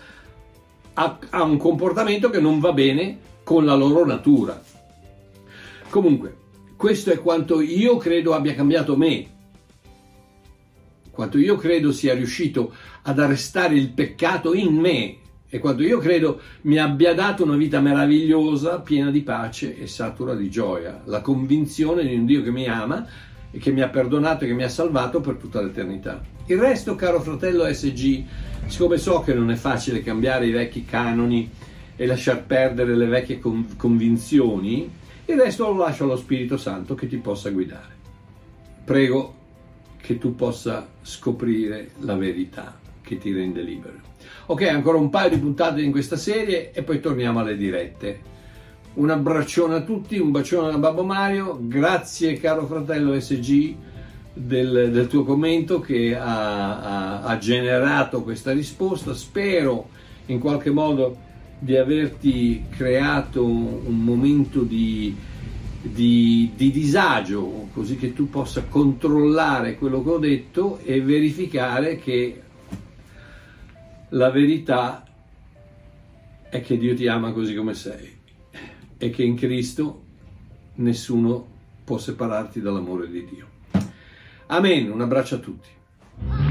a, 0.94 1.20
a 1.30 1.44
un 1.44 1.58
comportamento 1.58 2.30
che 2.30 2.40
non 2.40 2.60
va 2.60 2.72
bene 2.72 3.20
con 3.44 3.66
la 3.66 3.76
loro 3.76 4.06
natura. 4.06 4.62
Comunque, 5.90 6.38
questo 6.76 7.12
è 7.12 7.20
quanto 7.20 7.62
io 7.62 7.98
credo 7.98 8.34
abbia 8.34 8.56
cambiato 8.56 8.96
me, 8.98 9.35
quanto 11.16 11.40
io 11.40 11.56
credo 11.56 11.92
sia 11.92 12.14
riuscito 12.14 12.74
ad 13.04 13.18
arrestare 13.18 13.76
il 13.76 13.90
peccato 13.90 14.54
in 14.54 14.76
me 14.76 15.16
e 15.48 15.60
quanto 15.60 15.84
io 15.84 16.00
credo 16.00 16.42
mi 16.64 16.78
abbia 16.78 17.14
dato 17.14 17.44
una 17.44 17.56
vita 17.56 17.80
meravigliosa, 17.80 18.82
piena 18.82 19.10
di 19.10 19.22
pace 19.22 19.78
e 19.78 19.88
satura 19.88 20.36
di 20.36 20.50
gioia, 20.50 21.02
la 21.06 21.22
convinzione 21.22 22.06
di 22.06 22.14
un 22.14 22.26
Dio 22.26 22.44
che 22.44 22.52
mi 22.52 22.68
ama 22.68 23.08
e 23.50 23.58
che 23.58 23.72
mi 23.72 23.82
ha 23.82 23.88
perdonato 23.88 24.44
e 24.44 24.48
che 24.48 24.54
mi 24.54 24.64
ha 24.64 24.70
salvato 24.70 25.22
per 25.22 25.36
tutta 25.36 25.62
l'eternità. 25.62 26.22
Il 26.48 26.58
resto, 26.58 26.96
caro 26.96 27.22
fratello 27.22 27.72
SG, 27.72 28.24
siccome 28.68 28.98
so 28.98 29.22
che 29.22 29.34
non 29.34 29.50
è 29.50 29.56
facile 29.56 30.04
cambiare 30.04 30.48
i 30.48 30.52
vecchi 30.52 30.84
canoni 30.84 31.50
e 31.96 32.06
lasciar 32.06 32.44
perdere 32.44 32.96
le 32.96 33.06
vecchie 33.06 33.40
convinzioni, 33.40 34.92
il 35.28 35.38
resto 35.38 35.72
lo 35.72 35.78
lascio 35.78 36.04
allo 36.04 36.18
Spirito 36.18 36.58
Santo 36.58 36.96
che 36.96 37.08
ti 37.08 37.18
possa 37.18 37.50
guidare. 37.50 37.94
Prego 38.84 39.36
che 40.06 40.20
tu 40.20 40.36
possa 40.36 40.88
scoprire 41.02 41.90
la 42.02 42.16
verità 42.16 42.78
che 43.02 43.18
ti 43.18 43.34
rende 43.34 43.62
libero. 43.62 43.98
Ok, 44.46 44.62
ancora 44.62 45.00
un 45.00 45.10
paio 45.10 45.30
di 45.32 45.38
puntate 45.38 45.82
in 45.82 45.90
questa 45.90 46.16
serie 46.16 46.72
e 46.72 46.84
poi 46.84 47.00
torniamo 47.00 47.40
alle 47.40 47.58
dirette. 47.58 48.34
Un 48.94 49.10
abbraccione 49.10 49.74
a 49.74 49.82
tutti, 49.82 50.20
un 50.20 50.30
bacione 50.30 50.70
da 50.70 50.78
Babbo 50.78 51.04
Mario, 51.04 51.58
grazie 51.60 52.40
caro 52.40 52.68
fratello 52.68 53.20
SG 53.20 53.76
del, 54.32 54.92
del 54.92 55.08
tuo 55.08 55.24
commento 55.24 55.80
che 55.80 56.16
ha, 56.16 56.82
ha, 56.82 57.22
ha 57.22 57.38
generato 57.40 58.22
questa 58.22 58.52
risposta. 58.52 59.16
Spero 59.16 59.90
in 60.28 60.38
qualche 60.38 60.70
modo 60.70 61.18
di 61.58 61.76
averti 61.76 62.66
creato 62.70 63.44
un 63.44 64.04
momento 64.04 64.62
di, 64.62 65.16
di, 65.92 66.52
di, 66.56 66.72
disagio, 66.72 67.70
così 67.74 67.96
che 67.96 68.14
tu 68.14 68.30
possa 68.30 68.64
controllare 68.64 69.78
quello 69.78 70.04
che 70.04 70.10
ho 70.10 70.18
detto 70.18 70.80
e 70.80 71.02
verificare 71.02 71.98
che 71.98 72.42
la 74.10 74.30
verità 74.32 75.06
è 76.50 76.62
che 76.62 76.78
Dio 76.78 76.96
ti 76.96 77.08
ama 77.08 77.32
così 77.32 77.54
come 77.54 77.74
sei 77.74 78.14
e 78.98 79.10
che 79.10 79.24
in 79.24 79.36
Cristo 79.36 80.04
nessuno 80.76 81.54
può 81.84 81.98
separarti 81.98 82.62
dall'amore 82.62 83.10
di 83.10 83.26
Dio. 83.26 83.48
Amen, 84.48 84.92
un 84.92 85.02
abbraccio 85.02 85.36
a 85.36 85.40
tutti. 85.40 86.45